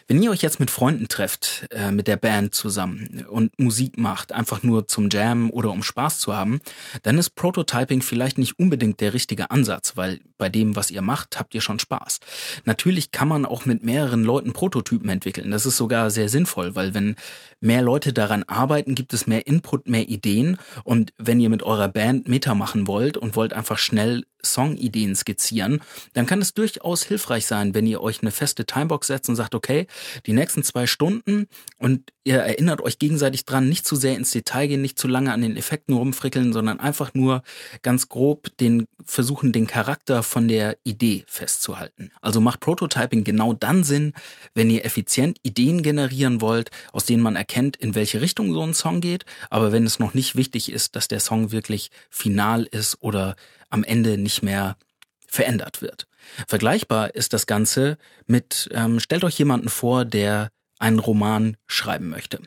Wenn 0.07 0.21
ihr 0.21 0.31
euch 0.31 0.41
jetzt 0.41 0.59
mit 0.59 0.71
Freunden 0.71 1.07
trefft, 1.07 1.67
äh, 1.71 1.91
mit 1.91 2.07
der 2.07 2.17
Band 2.17 2.53
zusammen 2.53 3.25
und 3.29 3.57
Musik 3.59 3.97
macht, 3.97 4.31
einfach 4.31 4.63
nur 4.63 4.87
zum 4.87 5.09
Jam 5.09 5.49
oder 5.49 5.71
um 5.71 5.83
Spaß 5.83 6.19
zu 6.19 6.35
haben, 6.35 6.59
dann 7.03 7.17
ist 7.17 7.35
Prototyping 7.35 8.01
vielleicht 8.01 8.37
nicht 8.37 8.59
unbedingt 8.59 8.99
der 8.99 9.13
richtige 9.13 9.51
Ansatz, 9.51 9.95
weil 9.95 10.19
bei 10.37 10.49
dem, 10.49 10.75
was 10.75 10.91
ihr 10.91 11.01
macht, 11.01 11.39
habt 11.39 11.55
ihr 11.55 11.61
schon 11.61 11.79
Spaß. 11.79 12.19
Natürlich 12.65 13.11
kann 13.11 13.27
man 13.27 13.45
auch 13.45 13.65
mit 13.65 13.83
mehreren 13.83 14.23
Leuten 14.23 14.53
Prototypen 14.53 15.09
entwickeln. 15.09 15.51
Das 15.51 15.65
ist 15.65 15.77
sogar 15.77 16.11
sehr 16.11 16.29
sinnvoll, 16.29 16.75
weil 16.75 16.93
wenn 16.93 17.15
mehr 17.61 17.81
Leute 17.81 18.11
daran 18.11 18.43
arbeiten, 18.43 18.95
gibt 18.95 19.13
es 19.13 19.25
mehr 19.25 19.47
Input, 19.47 19.87
mehr 19.87 20.09
Ideen. 20.09 20.57
Und 20.83 21.13
wenn 21.17 21.39
ihr 21.39 21.49
mit 21.49 21.63
eurer 21.63 21.87
Band 21.87 22.27
Meta 22.27 22.55
machen 22.55 22.87
wollt 22.87 23.17
und 23.17 23.35
wollt 23.35 23.53
einfach 23.53 23.77
schnell 23.77 24.25
Songideen 24.45 25.15
skizzieren, 25.15 25.81
dann 26.13 26.25
kann 26.25 26.41
es 26.41 26.53
durchaus 26.53 27.03
hilfreich 27.03 27.45
sein, 27.45 27.73
wenn 27.73 27.87
ihr 27.87 28.01
euch 28.01 28.21
eine 28.21 28.31
feste 28.31 28.65
Timebox 28.65 29.07
setzt 29.07 29.29
und 29.29 29.35
sagt, 29.35 29.55
okay, 29.55 29.87
die 30.25 30.33
nächsten 30.33 30.63
zwei 30.63 30.87
Stunden 30.87 31.47
und 31.77 32.11
ihr 32.23 32.37
erinnert 32.37 32.81
euch 32.81 32.99
gegenseitig 32.99 33.45
dran, 33.45 33.67
nicht 33.67 33.85
zu 33.85 33.95
sehr 33.95 34.15
ins 34.15 34.31
Detail 34.31 34.67
gehen, 34.67 34.81
nicht 34.81 34.97
zu 34.97 35.07
lange 35.07 35.33
an 35.33 35.41
den 35.41 35.57
Effekten 35.57 35.93
rumfrickeln, 35.93 36.53
sondern 36.53 36.79
einfach 36.79 37.13
nur 37.13 37.43
ganz 37.81 38.09
grob 38.09 38.55
den 38.57 38.87
versuchen, 39.03 39.51
den 39.51 39.67
Charakter 39.67 40.23
von 40.23 40.47
der 40.47 40.77
Idee 40.83 41.25
festzuhalten. 41.27 42.11
Also 42.21 42.39
macht 42.39 42.61
Prototyping 42.61 43.23
genau 43.23 43.53
dann 43.53 43.83
Sinn, 43.83 44.13
wenn 44.53 44.69
ihr 44.69 44.85
effizient 44.85 45.37
Ideen 45.43 45.83
generieren 45.83 46.41
wollt, 46.41 46.71
aus 46.91 47.05
denen 47.05 47.23
man 47.23 47.35
erkennt, 47.35 47.75
in 47.75 47.95
welche 47.95 48.21
Richtung 48.21 48.53
so 48.53 48.61
ein 48.61 48.73
Song 48.73 49.01
geht, 49.01 49.25
aber 49.49 49.71
wenn 49.71 49.85
es 49.85 49.99
noch 49.99 50.13
nicht 50.13 50.35
wichtig 50.35 50.71
ist, 50.71 50.95
dass 50.95 51.07
der 51.07 51.19
Song 51.19 51.51
wirklich 51.51 51.91
final 52.09 52.63
ist 52.63 52.97
oder 53.01 53.35
am 53.73 53.83
Ende 53.83 54.17
nicht 54.17 54.43
mehr 54.43 54.77
verändert 55.27 55.81
wird. 55.81 56.07
Vergleichbar 56.47 57.15
ist 57.15 57.33
das 57.33 57.47
Ganze 57.47 57.97
mit, 58.27 58.69
ähm, 58.71 58.99
stellt 58.99 59.23
euch 59.23 59.37
jemanden 59.37 59.67
vor, 59.67 60.05
der 60.05 60.49
einen 60.79 60.99
Roman 60.99 61.57
schreiben 61.67 62.09
möchte. 62.09 62.39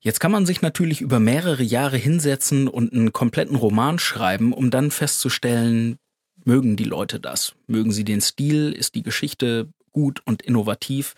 Jetzt 0.00 0.20
kann 0.20 0.32
man 0.32 0.46
sich 0.46 0.62
natürlich 0.62 1.00
über 1.00 1.20
mehrere 1.20 1.62
Jahre 1.62 1.96
hinsetzen 1.96 2.68
und 2.68 2.92
einen 2.92 3.12
kompletten 3.12 3.56
Roman 3.56 3.98
schreiben, 3.98 4.52
um 4.52 4.70
dann 4.70 4.90
festzustellen, 4.90 5.96
mögen 6.44 6.76
die 6.76 6.84
Leute 6.84 7.20
das? 7.20 7.54
Mögen 7.66 7.92
sie 7.92 8.04
den 8.04 8.20
Stil? 8.20 8.72
Ist 8.72 8.94
die 8.94 9.02
Geschichte 9.02 9.68
gut 9.92 10.22
und 10.24 10.42
innovativ? 10.42 11.14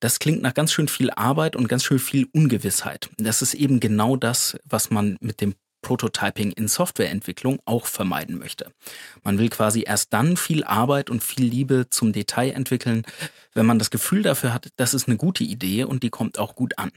Das 0.00 0.18
klingt 0.18 0.42
nach 0.42 0.54
ganz 0.54 0.72
schön 0.72 0.88
viel 0.88 1.10
Arbeit 1.10 1.56
und 1.56 1.68
ganz 1.68 1.84
schön 1.84 1.98
viel 1.98 2.26
Ungewissheit. 2.32 3.10
Das 3.18 3.42
ist 3.42 3.54
eben 3.54 3.80
genau 3.80 4.16
das, 4.16 4.58
was 4.64 4.90
man 4.90 5.16
mit 5.20 5.40
dem 5.40 5.54
Prototyping 5.82 6.52
in 6.52 6.68
Softwareentwicklung 6.68 7.60
auch 7.64 7.86
vermeiden 7.86 8.38
möchte. 8.38 8.72
Man 9.22 9.38
will 9.38 9.48
quasi 9.48 9.84
erst 9.86 10.12
dann 10.12 10.36
viel 10.36 10.64
Arbeit 10.64 11.10
und 11.10 11.22
viel 11.22 11.44
Liebe 11.44 11.88
zum 11.90 12.12
Detail 12.12 12.50
entwickeln, 12.50 13.04
wenn 13.54 13.66
man 13.66 13.78
das 13.78 13.90
Gefühl 13.90 14.22
dafür 14.22 14.54
hat, 14.54 14.68
das 14.76 14.94
ist 14.94 15.08
eine 15.08 15.16
gute 15.16 15.44
Idee 15.44 15.84
und 15.84 16.02
die 16.02 16.10
kommt 16.10 16.38
auch 16.38 16.54
gut 16.54 16.78
an. 16.78 16.90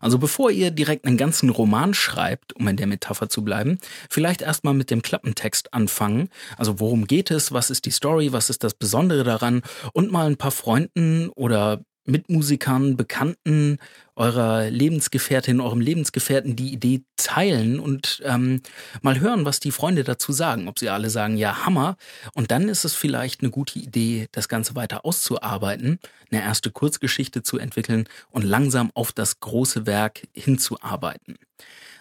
Also 0.00 0.18
bevor 0.18 0.50
ihr 0.50 0.70
direkt 0.70 1.04
einen 1.04 1.16
ganzen 1.16 1.50
Roman 1.50 1.92
schreibt, 1.94 2.54
um 2.56 2.66
in 2.68 2.76
der 2.76 2.86
Metapher 2.86 3.28
zu 3.28 3.44
bleiben, 3.44 3.78
vielleicht 4.08 4.40
erstmal 4.42 4.74
mit 4.74 4.90
dem 4.90 5.02
Klappentext 5.02 5.74
anfangen. 5.74 6.30
Also 6.56 6.80
worum 6.80 7.06
geht 7.06 7.30
es, 7.30 7.52
was 7.52 7.70
ist 7.70 7.84
die 7.84 7.90
Story, 7.90 8.32
was 8.32 8.50
ist 8.50 8.64
das 8.64 8.74
Besondere 8.74 9.24
daran 9.24 9.62
und 9.92 10.10
mal 10.10 10.26
ein 10.26 10.36
paar 10.36 10.50
Freunden 10.52 11.28
oder 11.30 11.82
Mitmusikern, 12.08 12.96
Bekannten, 12.96 13.78
eurer 14.16 14.68
Lebensgefährtin, 14.70 15.60
eurem 15.60 15.80
Lebensgefährten 15.80 16.56
die 16.56 16.72
Idee 16.72 17.02
teilen 17.16 17.78
und 17.78 18.20
ähm, 18.24 18.62
mal 19.02 19.20
hören, 19.20 19.44
was 19.44 19.60
die 19.60 19.70
Freunde 19.70 20.02
dazu 20.02 20.32
sagen. 20.32 20.68
Ob 20.68 20.78
sie 20.78 20.88
alle 20.88 21.10
sagen, 21.10 21.36
ja, 21.36 21.64
Hammer. 21.64 21.96
Und 22.34 22.50
dann 22.50 22.68
ist 22.68 22.84
es 22.84 22.94
vielleicht 22.94 23.42
eine 23.42 23.50
gute 23.50 23.78
Idee, 23.78 24.26
das 24.32 24.48
Ganze 24.48 24.74
weiter 24.74 25.04
auszuarbeiten, 25.04 26.00
eine 26.30 26.42
erste 26.42 26.70
Kurzgeschichte 26.70 27.42
zu 27.42 27.58
entwickeln 27.58 28.08
und 28.30 28.42
langsam 28.42 28.90
auf 28.94 29.12
das 29.12 29.40
große 29.40 29.86
Werk 29.86 30.26
hinzuarbeiten. 30.32 31.36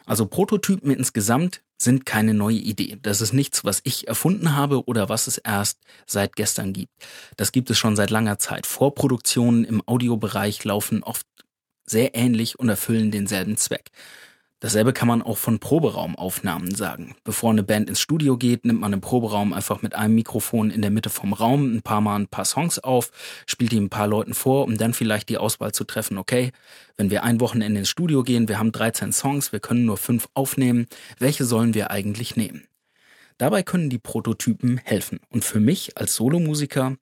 Also 0.08 0.26
Prototypen 0.26 0.90
insgesamt 0.90 1.62
sind 1.78 2.06
keine 2.06 2.34
neue 2.34 2.56
Idee. 2.56 2.98
Das 3.02 3.22
ist 3.22 3.34
nichts, 3.34 3.66
was 3.66 3.82
ich 3.84 4.08
erfunden 4.08 4.56
habe 4.56 4.86
oder 4.86 5.10
was 5.10 5.28
es 5.28 5.38
erst 5.38 5.80
seit 6.08 6.36
gestern 6.38 6.72
gibt. 6.74 6.92
Das 7.36 7.52
gibt 7.52 7.70
es 7.70 7.78
schon 7.78 7.96
seit 7.98 8.10
langer 8.10 8.40
Zeit. 8.40 8.66
Vorproduktionen 8.66 9.66
im 9.66 9.86
Audiobereich 9.86 10.64
laufen 10.64 11.04
oft 11.04 11.28
sehr 11.86 12.16
ähnlich 12.16 12.58
und 12.58 12.70
erfüllen 12.70 13.12
denselben 13.12 13.58
Zweck. 13.58 13.92
Dasselbe 14.60 14.92
kann 14.92 15.08
man 15.08 15.22
auch 15.22 15.38
von 15.38 15.60
Proberaumaufnahmen 15.60 16.74
sagen. 16.74 17.16
Bevor 17.24 17.52
eine 17.52 17.62
Band 17.62 17.90
ins 17.90 18.00
Studio 18.00 18.38
geht, 18.38 18.66
nimmt 18.66 18.80
man 18.80 18.92
im 18.92 19.02
Proberaum 19.02 19.54
einfach 19.54 19.84
mit 19.84 19.94
einem 19.94 20.16
Mikrofon 20.16 20.72
in 20.72 20.82
der 20.82 20.90
Mitte 20.90 21.12
vom 21.12 21.34
Raum 21.34 21.76
ein 21.76 21.84
paar 21.84 22.02
Mal 22.02 22.16
ein 22.22 22.28
paar 22.28 22.46
Songs 22.46 22.80
auf, 22.80 23.12
spielt 23.46 23.72
die 23.72 23.80
ein 23.80 23.90
paar 23.90 24.08
Leuten 24.08 24.34
vor, 24.34 24.64
um 24.64 24.76
dann 24.78 24.96
vielleicht 24.96 25.30
die 25.30 25.38
Auswahl 25.38 25.74
zu 25.74 25.84
treffen, 25.84 26.18
okay, 26.18 26.52
wenn 26.96 27.12
wir 27.12 27.24
ein 27.24 27.40
Wochenende 27.40 27.82
ins 27.82 27.90
Studio 27.90 28.24
gehen, 28.24 28.48
wir 28.48 28.58
haben 28.58 28.72
13 28.72 29.14
Songs, 29.14 29.52
wir 29.52 29.60
können 29.60 29.86
nur 29.86 29.98
fünf 29.98 30.28
aufnehmen, 30.34 30.88
welche 31.20 31.46
sollen 31.46 31.76
wir 31.76 31.92
eigentlich 31.92 32.36
nehmen? 32.36 32.68
Dabei 33.38 33.62
können 33.62 33.92
die 33.92 34.00
Prototypen 34.00 34.80
helfen. 34.80 35.20
Und 35.30 35.46
für 35.46 35.60
mich 35.60 35.96
als 35.98 36.16
Solomusiker 36.16 36.96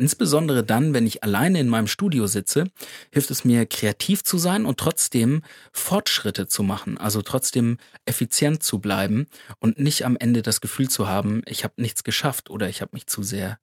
Insbesondere 0.00 0.64
dann, 0.64 0.94
wenn 0.94 1.06
ich 1.06 1.22
alleine 1.24 1.60
in 1.60 1.68
meinem 1.68 1.86
Studio 1.86 2.26
sitze, 2.26 2.64
hilft 3.12 3.30
es 3.30 3.44
mir, 3.44 3.66
kreativ 3.66 4.24
zu 4.24 4.38
sein 4.38 4.64
und 4.64 4.80
trotzdem 4.80 5.42
Fortschritte 5.74 6.48
zu 6.48 6.62
machen, 6.62 6.96
also 6.96 7.20
trotzdem 7.20 7.76
effizient 8.06 8.62
zu 8.62 8.78
bleiben 8.78 9.26
und 9.58 9.78
nicht 9.78 10.06
am 10.06 10.16
Ende 10.16 10.40
das 10.40 10.62
Gefühl 10.62 10.88
zu 10.88 11.06
haben, 11.06 11.42
ich 11.44 11.64
habe 11.64 11.74
nichts 11.76 12.02
geschafft 12.02 12.48
oder 12.48 12.70
ich 12.70 12.80
habe 12.80 12.92
mich 12.94 13.08
zu 13.08 13.22
sehr 13.22 13.58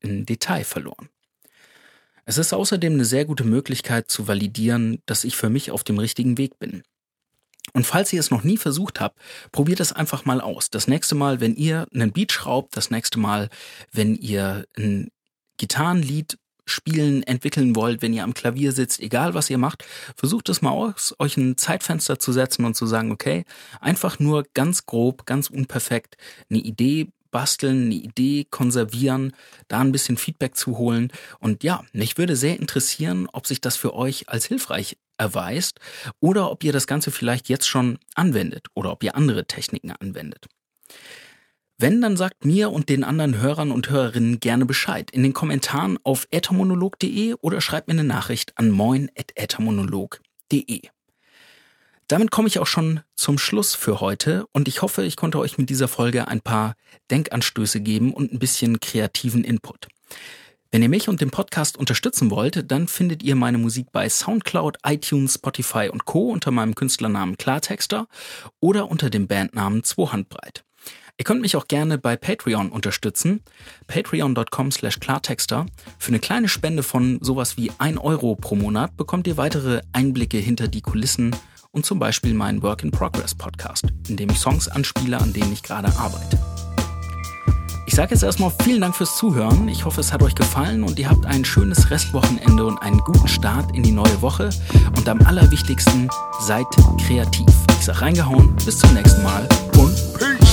im 0.00 0.24
Detail 0.24 0.64
verloren. 0.64 1.10
Es 2.24 2.38
ist 2.38 2.54
außerdem 2.54 2.94
eine 2.94 3.04
sehr 3.04 3.26
gute 3.26 3.44
Möglichkeit 3.44 4.10
zu 4.10 4.26
validieren, 4.26 5.02
dass 5.04 5.24
ich 5.24 5.36
für 5.36 5.50
mich 5.50 5.72
auf 5.72 5.84
dem 5.84 5.98
richtigen 5.98 6.38
Weg 6.38 6.58
bin. 6.58 6.84
Und 7.74 7.86
falls 7.86 8.14
ihr 8.14 8.20
es 8.20 8.30
noch 8.30 8.44
nie 8.44 8.56
versucht 8.56 8.98
habt, 8.98 9.18
probiert 9.52 9.80
es 9.80 9.92
einfach 9.92 10.24
mal 10.24 10.40
aus. 10.40 10.70
Das 10.70 10.88
nächste 10.88 11.14
Mal, 11.14 11.42
wenn 11.42 11.54
ihr 11.54 11.86
einen 11.92 12.12
Beat 12.12 12.32
schraubt, 12.32 12.74
das 12.78 12.90
nächste 12.90 13.18
Mal, 13.18 13.50
wenn 13.92 14.14
ihr 14.14 14.64
ein 14.78 15.10
Gitarrenlied 15.56 16.38
spielen, 16.66 17.22
entwickeln 17.22 17.76
wollt, 17.76 18.02
wenn 18.02 18.12
ihr 18.12 18.24
am 18.24 18.34
Klavier 18.34 18.72
sitzt, 18.72 19.00
egal 19.00 19.34
was 19.34 19.48
ihr 19.50 19.58
macht, 19.58 19.84
versucht 20.16 20.48
es 20.48 20.62
mal 20.62 20.70
aus, 20.70 21.14
euch 21.18 21.36
ein 21.36 21.56
Zeitfenster 21.56 22.18
zu 22.18 22.32
setzen 22.32 22.64
und 22.64 22.74
zu 22.74 22.86
sagen, 22.86 23.12
okay, 23.12 23.44
einfach 23.80 24.18
nur 24.18 24.44
ganz 24.52 24.84
grob, 24.84 25.26
ganz 25.26 25.48
unperfekt 25.48 26.16
eine 26.50 26.58
Idee 26.58 27.08
basteln, 27.30 27.86
eine 27.86 27.94
Idee 27.94 28.46
konservieren, 28.50 29.32
da 29.68 29.80
ein 29.80 29.92
bisschen 29.92 30.16
Feedback 30.16 30.56
zu 30.56 30.78
holen. 30.78 31.12
Und 31.38 31.64
ja, 31.64 31.84
mich 31.92 32.18
würde 32.18 32.34
sehr 32.34 32.58
interessieren, 32.58 33.28
ob 33.32 33.46
sich 33.46 33.60
das 33.60 33.76
für 33.76 33.94
euch 33.94 34.28
als 34.28 34.46
hilfreich 34.46 34.96
erweist 35.18 35.78
oder 36.20 36.50
ob 36.50 36.64
ihr 36.64 36.72
das 36.72 36.86
Ganze 36.86 37.10
vielleicht 37.10 37.48
jetzt 37.48 37.68
schon 37.68 37.98
anwendet 38.14 38.68
oder 38.74 38.90
ob 38.92 39.02
ihr 39.02 39.16
andere 39.16 39.46
Techniken 39.46 39.92
anwendet. 39.92 40.46
Wenn, 41.78 42.00
dann 42.00 42.16
sagt 42.16 42.46
mir 42.46 42.72
und 42.72 42.88
den 42.88 43.04
anderen 43.04 43.38
Hörern 43.38 43.70
und 43.70 43.90
Hörerinnen 43.90 44.40
gerne 44.40 44.64
Bescheid 44.64 45.10
in 45.10 45.22
den 45.22 45.34
Kommentaren 45.34 45.98
auf 46.04 46.26
ethermonolog.de 46.30 47.34
oder 47.42 47.60
schreibt 47.60 47.88
mir 47.88 47.92
eine 47.92 48.04
Nachricht 48.04 48.54
an 48.56 48.70
moin.ethermonolog.de. 48.70 50.80
Damit 52.08 52.30
komme 52.30 52.48
ich 52.48 52.58
auch 52.60 52.66
schon 52.66 53.00
zum 53.14 53.36
Schluss 53.36 53.74
für 53.74 54.00
heute 54.00 54.46
und 54.52 54.68
ich 54.68 54.80
hoffe, 54.80 55.04
ich 55.04 55.16
konnte 55.16 55.38
euch 55.38 55.58
mit 55.58 55.68
dieser 55.68 55.88
Folge 55.88 56.28
ein 56.28 56.40
paar 56.40 56.76
Denkanstöße 57.10 57.80
geben 57.80 58.14
und 58.14 58.32
ein 58.32 58.38
bisschen 58.38 58.80
kreativen 58.80 59.44
Input. 59.44 59.88
Wenn 60.70 60.82
ihr 60.82 60.88
mich 60.88 61.08
und 61.08 61.20
den 61.20 61.30
Podcast 61.30 61.76
unterstützen 61.76 62.30
wollt, 62.30 62.70
dann 62.70 62.88
findet 62.88 63.22
ihr 63.22 63.36
meine 63.36 63.58
Musik 63.58 63.92
bei 63.92 64.08
SoundCloud, 64.08 64.78
iTunes, 64.84 65.34
Spotify 65.34 65.88
und 65.90 66.04
Co. 66.04 66.30
unter 66.30 66.50
meinem 66.50 66.74
Künstlernamen 66.74 67.36
Klartexter 67.38 68.08
oder 68.60 68.90
unter 68.90 69.08
dem 69.08 69.28
Bandnamen 69.28 69.84
Zwohandbreit. 69.84 70.64
Ihr 71.18 71.24
könnt 71.24 71.40
mich 71.40 71.56
auch 71.56 71.66
gerne 71.66 71.96
bei 71.96 72.16
Patreon 72.16 72.70
unterstützen. 72.70 73.42
Patreon.com 73.86 74.70
slash 74.70 75.00
Klartexter. 75.00 75.66
Für 75.98 76.08
eine 76.08 76.18
kleine 76.18 76.48
Spende 76.48 76.82
von 76.82 77.18
sowas 77.22 77.56
wie 77.56 77.70
1 77.78 77.98
Euro 77.98 78.34
pro 78.36 78.54
Monat 78.54 78.96
bekommt 78.96 79.26
ihr 79.26 79.38
weitere 79.38 79.80
Einblicke 79.92 80.38
hinter 80.38 80.68
die 80.68 80.82
Kulissen 80.82 81.34
und 81.70 81.86
zum 81.86 81.98
Beispiel 81.98 82.34
meinen 82.34 82.62
Work 82.62 82.82
in 82.82 82.90
Progress 82.90 83.34
Podcast, 83.34 83.86
in 84.08 84.16
dem 84.16 84.30
ich 84.30 84.38
Songs 84.38 84.68
anspiele, 84.68 85.18
an 85.18 85.32
denen 85.32 85.52
ich 85.52 85.62
gerade 85.62 85.88
arbeite. 85.96 86.55
Ich 87.88 87.94
sage 87.94 88.14
jetzt 88.14 88.24
erstmal 88.24 88.52
vielen 88.62 88.80
Dank 88.80 88.96
fürs 88.96 89.16
Zuhören. 89.16 89.68
Ich 89.68 89.84
hoffe, 89.84 90.00
es 90.00 90.12
hat 90.12 90.20
euch 90.20 90.34
gefallen 90.34 90.82
und 90.82 90.98
ihr 90.98 91.08
habt 91.08 91.24
ein 91.24 91.44
schönes 91.44 91.88
Restwochenende 91.90 92.66
und 92.66 92.82
einen 92.82 92.98
guten 92.98 93.28
Start 93.28 93.74
in 93.76 93.84
die 93.84 93.92
neue 93.92 94.20
Woche. 94.20 94.50
Und 94.96 95.08
am 95.08 95.22
allerwichtigsten, 95.22 96.08
seid 96.40 96.66
kreativ. 97.06 97.46
Ich 97.78 97.86
sage 97.86 98.02
reingehauen, 98.02 98.54
bis 98.64 98.78
zum 98.78 98.92
nächsten 98.92 99.22
Mal 99.22 99.48
und 99.78 99.94
Peace. 100.18 100.45